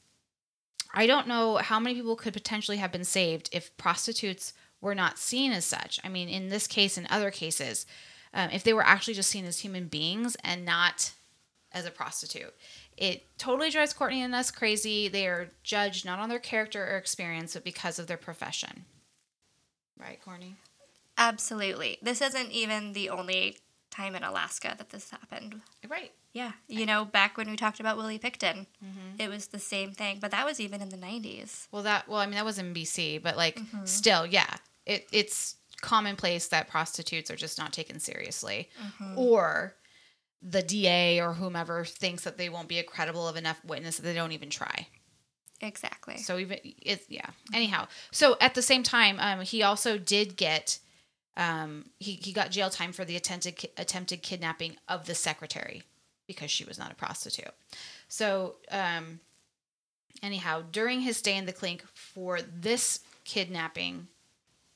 I 0.94 1.06
don't 1.06 1.28
know 1.28 1.58
how 1.58 1.80
many 1.80 1.96
people 1.96 2.16
could 2.16 2.34
potentially 2.34 2.78
have 2.78 2.92
been 2.94 3.04
saved 3.04 3.50
if 3.52 3.76
prostitutes 3.78 4.54
were 4.82 4.96
not 4.96 5.20
seen 5.20 5.52
as 5.52 5.66
such. 5.66 6.00
I 6.04 6.10
mean, 6.10 6.28
in 6.28 6.50
this 6.50 6.68
case 6.68 6.98
and 6.98 7.08
other 7.10 7.32
cases, 7.32 7.86
um, 8.34 8.50
if 8.52 8.64
they 8.64 8.74
were 8.74 8.86
actually 8.86 9.14
just 9.14 9.30
seen 9.30 9.46
as 9.46 9.60
human 9.60 9.88
beings 9.88 10.36
and 10.44 10.66
not 10.66 11.14
as 11.74 11.86
a 11.86 11.92
prostitute. 11.92 12.54
It 12.98 13.26
totally 13.38 13.70
drives 13.70 13.94
Courtney 13.94 14.22
and 14.22 14.36
us 14.36 14.52
crazy. 14.52 15.08
They 15.08 15.28
are 15.28 15.50
judged 15.64 16.06
not 16.06 16.20
on 16.20 16.30
their 16.30 16.40
character 16.40 16.84
or 16.84 16.98
experience, 16.98 17.54
but 17.54 17.64
because 17.64 17.98
of 17.98 18.08
their 18.08 18.18
profession. 18.18 18.86
Right, 19.98 20.20
Courtney? 20.24 20.56
Absolutely. 21.18 21.98
This 22.02 22.22
isn't 22.22 22.52
even 22.52 22.94
the 22.94 23.10
only 23.10 23.58
time 23.90 24.16
in 24.16 24.24
Alaska 24.24 24.76
that 24.78 24.90
this 24.90 25.12
happened. 25.12 25.62
Right. 25.88 26.12
Yeah. 26.34 26.54
You 26.68 26.86
know, 26.86 27.04
back 27.06 27.38
when 27.38 27.50
we 27.50 27.58
talked 27.58 27.80
about 27.80 27.98
Willie 27.98 28.20
Pickton, 28.20 28.66
it 29.20 29.30
was 29.30 29.48
the 29.48 29.60
same 29.60 29.92
thing, 29.92 30.20
but 30.22 30.32
that 30.32 30.46
was 30.46 30.60
even 30.60 30.82
in 30.82 30.90
the 30.90 30.98
90s. 30.98 31.68
Well, 31.72 31.84
that 31.84 32.08
well, 32.08 32.20
I 32.20 32.26
mean, 32.26 32.36
that 32.36 32.46
was 32.46 32.58
in 32.58 32.74
BC, 32.74 33.22
but 33.22 33.36
like, 33.36 33.60
still, 33.84 34.26
yeah, 34.26 34.56
it 34.86 35.08
it's 35.12 35.56
commonplace 35.82 36.48
that 36.50 36.68
prostitutes 36.68 37.32
are 37.32 37.36
just 37.36 37.58
not 37.58 37.74
taken 37.74 38.00
seriously, 38.00 38.70
or 39.16 39.76
the 40.42 40.62
DA 40.64 41.20
or 41.20 41.34
whomever 41.34 41.86
thinks 41.86 42.24
that 42.24 42.38
they 42.38 42.50
won't 42.50 42.68
be 42.68 42.80
a 42.80 42.84
credible 42.84 43.28
of 43.28 43.36
enough 43.36 43.64
witness 43.64 43.98
that 43.98 44.04
they 44.04 44.14
don't 44.14 44.32
even 44.32 44.50
try. 44.50 44.88
Exactly. 45.62 46.18
So 46.18 46.38
even 46.40 46.58
it's 46.64 47.06
yeah. 47.10 47.30
Anyhow, 47.54 47.88
so 48.12 48.36
at 48.42 48.56
the 48.56 48.62
same 48.64 48.84
time, 48.84 49.18
um, 49.20 49.42
he 49.42 49.64
also 49.64 49.98
did 49.98 50.36
get 50.36 50.80
um 51.38 51.86
he, 52.00 52.14
he 52.14 52.34
got 52.34 52.52
jail 52.52 52.70
time 52.70 52.92
for 52.92 53.06
the 53.06 53.16
attempted 53.16 53.70
attempted 53.78 54.22
kidnapping 54.22 54.76
of 54.88 55.06
the 55.06 55.16
secretary 55.16 55.84
because 56.28 56.52
she 56.52 56.66
was 56.66 56.78
not 56.80 56.92
a 56.92 56.96
prostitute. 56.96 57.54
So 58.08 58.56
um 58.72 59.20
anyhow, 60.24 60.64
during 60.72 61.02
his 61.02 61.18
stay 61.18 61.38
in 61.38 61.46
the 61.46 61.54
clink 61.54 61.86
for 61.94 62.40
this 62.42 63.00
kidnapping 63.24 64.08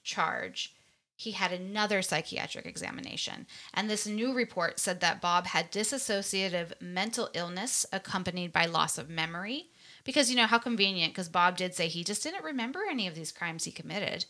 charge, 0.06 0.74
he 1.18 1.32
had 1.32 1.52
another 1.52 2.02
psychiatric 2.02 2.66
examination. 2.66 3.48
And 3.74 3.90
this 3.90 4.06
new 4.06 4.34
report 4.34 4.80
said 4.80 5.00
that 5.00 5.22
Bob 5.22 5.48
had 5.48 5.72
dissociative 5.72 6.74
mental 6.82 7.30
illness 7.34 7.86
accompanied 7.92 8.52
by 8.52 8.66
loss 8.66 8.98
of 8.98 9.10
memory. 9.10 9.70
Because, 10.04 10.30
you 10.30 10.36
know, 10.36 10.46
how 10.46 10.60
convenient, 10.60 11.14
because 11.14 11.30
Bob 11.30 11.58
did 11.58 11.74
say 11.74 11.88
he 11.88 12.04
just 12.04 12.22
didn't 12.22 12.44
remember 12.44 12.82
any 12.90 13.08
of 13.08 13.16
these 13.16 13.32
crimes 13.32 13.64
he 13.64 13.72
committed. 13.72 14.26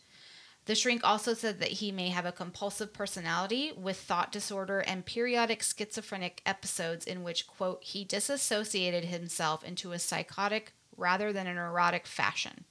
The 0.64 0.74
shrink 0.74 1.02
also 1.04 1.34
said 1.34 1.60
that 1.60 1.68
he 1.68 1.92
may 1.92 2.08
have 2.08 2.26
a 2.26 2.32
compulsive 2.32 2.92
personality 2.92 3.72
with 3.76 3.98
thought 3.98 4.32
disorder 4.32 4.80
and 4.80 5.06
periodic 5.06 5.62
schizophrenic 5.62 6.40
episodes 6.46 7.04
in 7.06 7.22
which, 7.22 7.46
quote, 7.46 7.84
he 7.84 8.04
disassociated 8.04 9.04
himself 9.04 9.62
into 9.62 9.92
a 9.92 9.98
psychotic 9.98 10.72
rather 10.96 11.32
than 11.32 11.46
an 11.46 11.56
neurotic 11.56 12.06
fashion. 12.06 12.64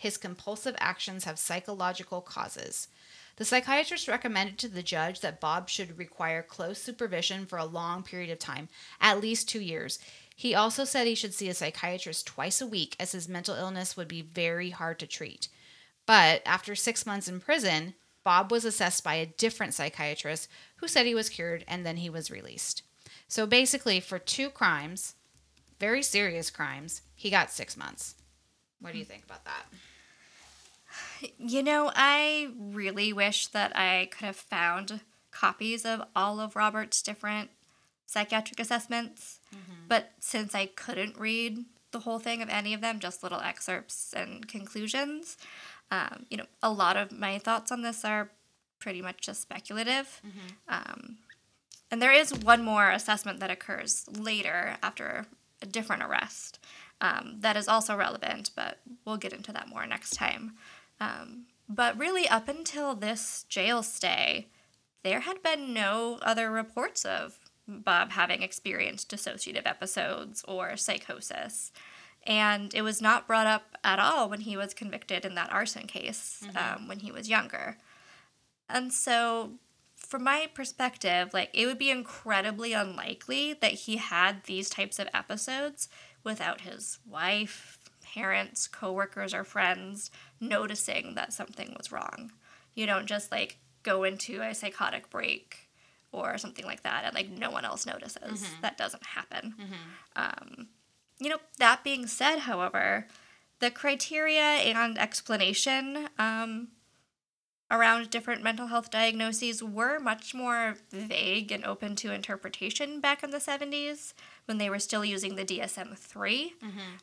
His 0.00 0.16
compulsive 0.16 0.74
actions 0.78 1.24
have 1.24 1.38
psychological 1.38 2.22
causes. 2.22 2.88
The 3.36 3.44
psychiatrist 3.44 4.08
recommended 4.08 4.56
to 4.60 4.68
the 4.68 4.82
judge 4.82 5.20
that 5.20 5.42
Bob 5.42 5.68
should 5.68 5.98
require 5.98 6.42
close 6.42 6.82
supervision 6.82 7.44
for 7.44 7.58
a 7.58 7.66
long 7.66 8.02
period 8.02 8.30
of 8.30 8.38
time, 8.38 8.70
at 8.98 9.20
least 9.20 9.46
two 9.46 9.60
years. 9.60 9.98
He 10.34 10.54
also 10.54 10.86
said 10.86 11.06
he 11.06 11.14
should 11.14 11.34
see 11.34 11.50
a 11.50 11.54
psychiatrist 11.54 12.26
twice 12.26 12.62
a 12.62 12.66
week, 12.66 12.96
as 12.98 13.12
his 13.12 13.28
mental 13.28 13.54
illness 13.54 13.94
would 13.94 14.08
be 14.08 14.22
very 14.22 14.70
hard 14.70 14.98
to 15.00 15.06
treat. 15.06 15.48
But 16.06 16.40
after 16.46 16.74
six 16.74 17.04
months 17.04 17.28
in 17.28 17.38
prison, 17.38 17.92
Bob 18.24 18.50
was 18.50 18.64
assessed 18.64 19.04
by 19.04 19.16
a 19.16 19.26
different 19.26 19.74
psychiatrist 19.74 20.48
who 20.76 20.88
said 20.88 21.04
he 21.04 21.14
was 21.14 21.28
cured 21.28 21.62
and 21.68 21.84
then 21.84 21.98
he 21.98 22.08
was 22.08 22.30
released. 22.30 22.84
So 23.28 23.46
basically, 23.46 24.00
for 24.00 24.18
two 24.18 24.48
crimes, 24.48 25.16
very 25.78 26.02
serious 26.02 26.48
crimes, 26.48 27.02
he 27.14 27.28
got 27.28 27.50
six 27.50 27.76
months. 27.76 28.14
What 28.80 28.94
do 28.94 28.98
you 28.98 29.04
think 29.04 29.24
about 29.24 29.44
that? 29.44 29.66
You 31.38 31.62
know, 31.62 31.90
I 31.94 32.48
really 32.58 33.12
wish 33.12 33.48
that 33.48 33.76
I 33.76 34.08
could 34.10 34.24
have 34.26 34.36
found 34.36 35.00
copies 35.30 35.84
of 35.84 36.02
all 36.16 36.40
of 36.40 36.56
Robert's 36.56 37.02
different 37.02 37.50
psychiatric 38.06 38.58
assessments. 38.58 39.38
But 39.88 40.12
since 40.20 40.54
I 40.54 40.66
couldn't 40.66 41.18
read 41.18 41.64
the 41.92 42.00
whole 42.00 42.18
thing 42.18 42.42
of 42.42 42.48
any 42.48 42.72
of 42.74 42.80
them, 42.80 43.00
just 43.00 43.22
little 43.22 43.40
excerpts 43.40 44.12
and 44.16 44.46
conclusions, 44.48 45.36
um, 45.90 46.26
you 46.30 46.36
know, 46.36 46.46
a 46.62 46.70
lot 46.72 46.96
of 46.96 47.10
my 47.12 47.38
thoughts 47.38 47.70
on 47.72 47.82
this 47.82 48.04
are 48.04 48.30
pretty 48.78 49.02
much 49.02 49.18
just 49.20 49.42
speculative. 49.42 50.20
Um, 50.68 51.18
and 51.90 52.00
there 52.00 52.12
is 52.12 52.32
one 52.32 52.62
more 52.62 52.90
assessment 52.90 53.40
that 53.40 53.50
occurs 53.50 54.06
later 54.08 54.76
after 54.82 55.26
a 55.60 55.66
different 55.66 56.02
arrest 56.02 56.58
um, 57.00 57.36
that 57.40 57.56
is 57.56 57.66
also 57.68 57.96
relevant, 57.96 58.50
but 58.54 58.78
we'll 59.04 59.16
get 59.16 59.32
into 59.32 59.52
that 59.52 59.68
more 59.68 59.86
next 59.86 60.10
time. 60.10 60.52
Um, 61.00 61.46
but 61.68 61.96
really, 61.98 62.28
up 62.28 62.48
until 62.48 62.94
this 62.94 63.44
jail 63.48 63.82
stay, 63.82 64.48
there 65.02 65.20
had 65.20 65.42
been 65.42 65.72
no 65.72 66.18
other 66.22 66.50
reports 66.50 67.04
of 67.04 67.38
Bob 67.66 68.10
having 68.10 68.42
experienced 68.42 69.10
dissociative 69.10 69.66
episodes 69.66 70.44
or 70.46 70.76
psychosis. 70.76 71.72
And 72.26 72.74
it 72.74 72.82
was 72.82 73.00
not 73.00 73.26
brought 73.26 73.46
up 73.46 73.78
at 73.82 73.98
all 73.98 74.28
when 74.28 74.40
he 74.40 74.56
was 74.56 74.74
convicted 74.74 75.24
in 75.24 75.34
that 75.36 75.52
arson 75.52 75.86
case 75.86 76.44
um, 76.54 76.86
when 76.86 76.98
he 76.98 77.10
was 77.10 77.30
younger. 77.30 77.78
And 78.68 78.92
so, 78.92 79.52
from 79.96 80.24
my 80.24 80.48
perspective, 80.52 81.32
like 81.32 81.50
it 81.54 81.66
would 81.66 81.78
be 81.78 81.90
incredibly 81.90 82.72
unlikely 82.72 83.54
that 83.54 83.72
he 83.72 83.96
had 83.96 84.44
these 84.44 84.68
types 84.68 84.98
of 84.98 85.08
episodes 85.14 85.88
without 86.22 86.62
his 86.62 86.98
wife, 87.06 87.78
parents, 88.02 88.68
coworkers, 88.68 89.32
or 89.32 89.44
friends 89.44 90.10
noticing 90.40 91.14
that 91.14 91.32
something 91.32 91.74
was 91.76 91.92
wrong. 91.92 92.32
You 92.74 92.86
don't 92.86 93.06
just 93.06 93.30
like 93.30 93.58
go 93.82 94.04
into 94.04 94.40
a 94.42 94.54
psychotic 94.54 95.10
break 95.10 95.68
or 96.12 96.38
something 96.38 96.64
like 96.64 96.82
that 96.82 97.04
and 97.04 97.14
like 97.14 97.28
no 97.30 97.50
one 97.50 97.64
else 97.64 97.86
notices. 97.86 98.44
That 98.62 98.76
doesn't 98.78 99.04
happen. 99.06 99.54
Um, 100.16 100.68
you 101.18 101.28
know, 101.28 101.38
that 101.58 101.84
being 101.84 102.06
said, 102.06 102.40
however, 102.40 103.06
the 103.60 103.70
criteria 103.70 104.40
and 104.42 104.98
explanation 104.98 106.08
um, 106.18 106.68
around 107.70 108.10
different 108.10 108.42
mental 108.42 108.66
health 108.68 108.90
diagnoses 108.90 109.62
were 109.62 109.98
much 110.00 110.34
more 110.34 110.76
vague 110.90 111.52
and 111.52 111.64
open 111.64 111.94
to 111.96 112.12
interpretation 112.12 113.00
back 113.00 113.22
in 113.22 113.30
the 113.30 113.38
70s 113.38 114.14
when 114.50 114.58
they 114.58 114.68
were 114.68 114.80
still 114.80 115.04
using 115.04 115.36
the 115.36 115.44
DSM 115.44 115.96
3. 115.96 116.54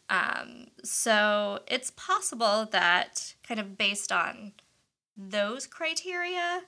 Um, 0.09 0.67
so 0.83 1.61
it's 1.65 1.91
possible 1.91 2.67
that, 2.73 3.35
kind 3.47 3.57
of 3.57 3.77
based 3.77 4.11
on 4.11 4.51
those 5.15 5.65
criteria, 5.65 6.63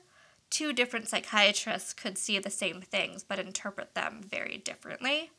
two 0.49 0.71
different 0.71 1.09
psychiatrists 1.09 1.93
could 1.93 2.17
see 2.17 2.39
the 2.39 2.49
same 2.49 2.79
things 2.79 3.25
but 3.25 3.39
interpret 3.39 3.93
them 3.93 4.21
very 4.25 4.57
differently. 4.57 5.31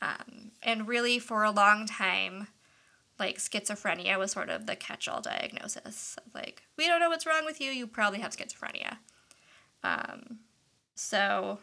Um, 0.00 0.52
and 0.62 0.88
really, 0.88 1.18
for 1.18 1.44
a 1.44 1.50
long 1.50 1.86
time, 1.86 2.48
like 3.18 3.36
schizophrenia 3.36 4.18
was 4.18 4.32
sort 4.32 4.48
of 4.48 4.64
the 4.64 4.74
catch 4.74 5.06
all 5.06 5.20
diagnosis. 5.20 6.16
Like, 6.34 6.62
we 6.78 6.86
don't 6.86 7.00
know 7.00 7.10
what's 7.10 7.26
wrong 7.26 7.44
with 7.44 7.60
you, 7.60 7.70
you 7.72 7.86
probably 7.86 8.20
have 8.20 8.34
schizophrenia. 8.34 8.96
Um, 9.84 10.38
so, 10.94 11.58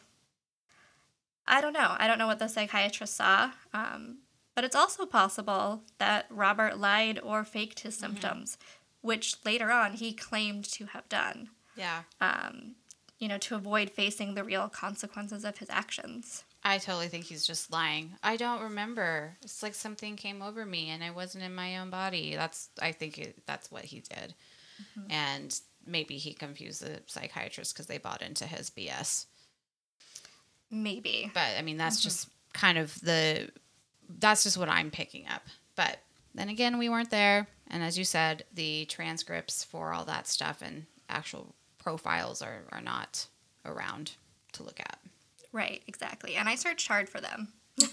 I 1.48 1.62
don't 1.62 1.74
know. 1.74 1.96
I 2.00 2.08
don't 2.08 2.18
know 2.18 2.28
what 2.28 2.40
the 2.40 2.48
psychiatrist 2.48 3.16
saw. 3.16 3.52
Um, 3.74 4.20
but 4.56 4.64
it's 4.64 4.76
also 4.76 5.06
possible 5.06 5.82
that 5.98 6.26
Robert 6.30 6.78
lied 6.80 7.20
or 7.22 7.44
faked 7.44 7.82
his 7.82 7.96
symptoms, 7.96 8.58
which 9.02 9.36
later 9.46 9.72
on 9.72 9.94
he 9.94 10.14
claimed 10.14 10.64
to 10.66 10.86
have 10.88 11.08
done, 11.10 11.50
Yeah. 11.76 12.04
um, 12.22 12.76
you 13.20 13.28
know, 13.28 13.38
to 13.40 13.56
avoid 13.56 13.90
facing 13.90 14.34
the 14.34 14.44
real 14.46 14.70
consequences 14.70 15.44
of 15.44 15.58
his 15.58 15.70
actions. 15.70 16.44
I 16.64 16.78
totally 16.80 17.10
think 17.10 17.26
he's 17.26 17.46
just 17.46 17.72
lying. 17.72 18.16
I 18.24 18.38
don't 18.38 18.62
remember. 18.62 19.36
It's 19.44 19.62
like 19.62 19.76
something 19.76 20.16
came 20.16 20.42
over 20.42 20.66
me 20.66 20.90
and 20.90 21.04
I 21.04 21.12
wasn't 21.12 21.44
in 21.44 21.54
my 21.54 21.78
own 21.78 21.90
body. 21.92 22.34
That's 22.36 22.70
I 22.82 22.92
think 22.92 23.20
it, 23.20 23.44
that's 23.46 23.70
what 23.70 23.84
he 23.86 24.00
did. 24.00 24.34
And 25.10 25.58
maybe 25.86 26.18
he 26.18 26.34
confused 26.34 26.82
the 26.82 27.02
psychiatrist 27.06 27.74
because 27.74 27.86
they 27.88 27.98
bought 28.00 28.22
into 28.22 28.46
his 28.46 28.70
BS. 28.70 29.28
Maybe. 30.72 31.32
But 31.34 31.58
I 31.58 31.62
mean, 31.62 31.78
that's 31.78 32.02
just 32.02 32.30
kind 32.54 32.78
of 32.78 33.00
the 33.02 33.50
that's 34.20 34.44
just 34.44 34.58
what 34.58 34.70
I'm 34.70 34.92
picking 34.92 35.26
up. 35.28 35.44
But 35.76 36.00
then 36.34 36.50
again, 36.50 36.78
we 36.78 36.90
weren't 36.90 37.12
there, 37.12 37.48
and 37.70 37.84
as 37.84 37.98
you 37.98 38.04
said, 38.04 38.44
the 38.54 38.86
transcripts 38.86 39.64
for 39.64 39.94
all 39.94 40.06
that 40.06 40.28
stuff 40.28 40.62
and 40.62 40.86
actual 41.10 41.56
profiles 41.78 42.42
are 42.42 42.64
are 42.72 42.82
not 42.82 43.28
around 43.66 44.14
to 44.54 44.64
look 44.64 44.80
at. 44.80 45.00
Right, 45.52 45.82
exactly. 45.88 46.36
And 46.36 46.50
I 46.50 46.56
searched 46.56 46.88
hard 46.88 47.08
for 47.10 47.22
them. 47.22 47.54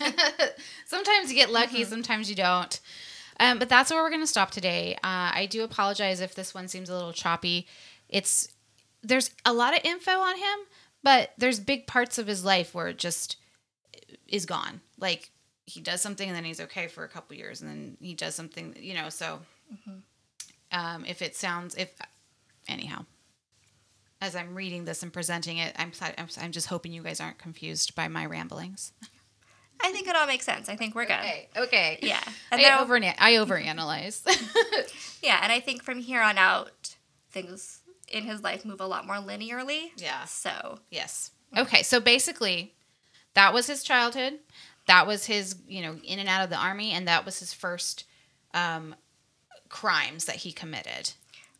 sometimes 0.86 1.30
you 1.30 1.36
get 1.36 1.50
lucky, 1.50 1.84
sometimes 1.84 2.28
you 2.28 2.36
don't. 2.36 2.80
Um, 3.40 3.58
but 3.58 3.68
that's 3.68 3.90
where 3.90 4.02
we're 4.02 4.10
going 4.10 4.22
to 4.22 4.26
stop 4.26 4.50
today. 4.50 4.94
Uh, 4.96 5.32
I 5.34 5.48
do 5.50 5.64
apologize 5.64 6.20
if 6.20 6.34
this 6.34 6.54
one 6.54 6.68
seems 6.68 6.88
a 6.88 6.94
little 6.94 7.12
choppy. 7.12 7.66
It's 8.08 8.48
there's 9.02 9.30
a 9.44 9.52
lot 9.52 9.74
of 9.74 9.84
info 9.84 10.12
on 10.12 10.36
him, 10.36 10.58
but 11.02 11.32
there's 11.38 11.60
big 11.60 11.86
parts 11.86 12.18
of 12.18 12.26
his 12.26 12.44
life 12.44 12.74
where 12.74 12.88
it 12.88 12.98
just 12.98 13.36
is 14.28 14.46
gone. 14.46 14.80
Like 14.98 15.30
he 15.66 15.80
does 15.80 16.00
something 16.00 16.28
and 16.28 16.36
then 16.36 16.44
he's 16.44 16.60
okay 16.60 16.86
for 16.88 17.04
a 17.04 17.08
couple 17.08 17.36
years, 17.36 17.60
and 17.60 17.70
then 17.70 17.96
he 18.00 18.14
does 18.14 18.34
something, 18.34 18.74
you 18.78 18.94
know. 18.94 19.08
So, 19.08 19.40
um, 20.72 21.04
if 21.06 21.22
it 21.22 21.36
sounds 21.36 21.74
if 21.74 21.90
anyhow, 22.68 23.04
as 24.20 24.36
I'm 24.36 24.54
reading 24.54 24.84
this 24.84 25.02
and 25.02 25.12
presenting 25.12 25.58
it, 25.58 25.74
I'm 25.78 25.92
I'm, 26.18 26.28
I'm 26.40 26.52
just 26.52 26.68
hoping 26.68 26.92
you 26.92 27.02
guys 27.02 27.20
aren't 27.20 27.38
confused 27.38 27.94
by 27.94 28.08
my 28.08 28.26
ramblings. 28.26 28.92
I 29.84 29.90
think 29.90 30.06
it 30.06 30.14
all 30.14 30.26
makes 30.26 30.44
sense. 30.44 30.68
I 30.68 30.76
think 30.76 30.94
we're 30.94 31.06
good. 31.06 31.18
Okay. 31.18 31.48
Okay. 31.56 31.98
Yeah. 32.02 32.22
And 32.52 32.60
I 32.60 32.80
over 32.80 32.96
I 32.96 33.32
overanalyze. 33.34 34.22
yeah, 35.22 35.40
and 35.42 35.50
I 35.50 35.60
think 35.60 35.82
from 35.82 35.98
here 35.98 36.22
on 36.22 36.38
out, 36.38 36.94
things 37.30 37.81
in 38.12 38.24
his 38.24 38.42
life 38.42 38.64
move 38.64 38.80
a 38.80 38.86
lot 38.86 39.06
more 39.06 39.16
linearly. 39.16 39.90
Yeah. 39.96 40.24
So, 40.24 40.78
yes. 40.90 41.30
Okay. 41.56 41.82
So 41.82 42.00
basically, 42.00 42.74
that 43.34 43.52
was 43.54 43.66
his 43.66 43.82
childhood. 43.82 44.34
That 44.86 45.06
was 45.06 45.26
his, 45.26 45.56
you 45.68 45.82
know, 45.82 45.96
in 46.04 46.18
and 46.18 46.28
out 46.28 46.42
of 46.44 46.50
the 46.50 46.56
army, 46.56 46.92
and 46.92 47.06
that 47.08 47.24
was 47.24 47.38
his 47.38 47.52
first 47.52 48.04
um, 48.54 48.94
crimes 49.68 50.24
that 50.26 50.36
he 50.36 50.52
committed. 50.52 51.12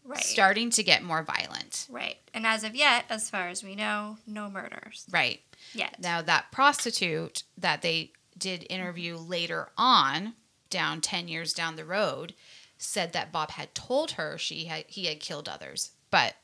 right. 0.04 0.18
Starting 0.24 0.70
to 0.70 0.82
get 0.82 1.02
more 1.02 1.22
violent. 1.22 1.86
Right. 1.90 2.16
And 2.34 2.46
as 2.46 2.64
of 2.64 2.74
yet, 2.74 3.04
as 3.08 3.30
far 3.30 3.48
as 3.48 3.62
we 3.62 3.74
know, 3.76 4.18
no 4.26 4.50
murders 4.50 5.06
Right. 5.10 5.40
yet. 5.72 5.96
Now 6.00 6.20
that 6.22 6.50
prostitute 6.52 7.44
that 7.56 7.82
they 7.82 8.12
did 8.36 8.66
interview 8.68 9.16
later 9.16 9.68
on, 9.78 10.34
down 10.70 11.00
ten 11.00 11.28
years 11.28 11.52
down 11.52 11.76
the 11.76 11.84
road, 11.84 12.34
said 12.78 13.12
that 13.12 13.30
Bob 13.30 13.52
had 13.52 13.74
told 13.74 14.12
her 14.12 14.36
she 14.36 14.64
had 14.64 14.84
he 14.88 15.04
had 15.06 15.20
killed 15.20 15.48
others, 15.48 15.92
but 16.10 16.34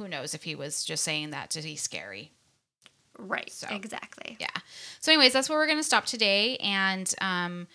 who 0.00 0.08
knows 0.08 0.34
if 0.34 0.42
he 0.42 0.54
was 0.54 0.84
just 0.84 1.04
saying 1.04 1.30
that 1.30 1.50
to 1.50 1.62
be 1.62 1.76
scary. 1.76 2.32
Right. 3.18 3.52
So. 3.52 3.68
Exactly. 3.70 4.36
Yeah. 4.40 4.48
So, 5.00 5.12
anyways, 5.12 5.32
that's 5.32 5.48
where 5.48 5.58
we're 5.58 5.66
going 5.66 5.78
to 5.78 5.84
stop 5.84 6.06
today, 6.06 6.56
and 6.56 7.12
um, 7.20 7.68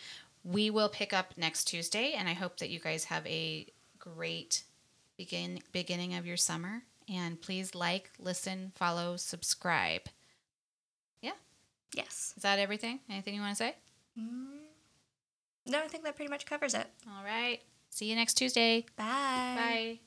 we 0.43 0.69
will 0.69 0.89
pick 0.89 1.13
up 1.13 1.33
next 1.38 1.65
Tuesday. 1.65 2.13
And 2.17 2.27
I 2.27 2.33
hope 2.33 2.57
that 2.57 2.69
you 2.69 2.79
guys 2.79 3.05
have 3.05 3.25
a 3.27 3.67
great 3.99 4.63
begin 5.17 5.59
beginning 5.71 6.15
of 6.15 6.26
your 6.26 6.38
summer. 6.38 6.84
And 7.07 7.39
please 7.39 7.76
like, 7.76 8.09
listen, 8.19 8.71
follow, 8.76 9.15
subscribe. 9.17 10.01
Yeah. 11.21 11.32
Yes. 11.93 12.34
Is 12.36 12.43
that 12.43 12.57
everything? 12.57 12.99
Anything 13.09 13.36
you 13.36 13.41
want 13.41 13.55
to 13.55 13.63
say? 13.63 13.76
Mm. 14.19 14.47
No, 15.67 15.80
I 15.80 15.88
think 15.88 16.03
that 16.03 16.15
pretty 16.15 16.32
much 16.32 16.45
covers 16.45 16.73
it. 16.73 16.88
All 17.07 17.23
right. 17.23 17.59
See 17.89 18.05
you 18.05 18.15
next 18.15 18.36
Tuesday. 18.36 18.86
Bye. 18.97 19.05
Bye. 19.05 19.99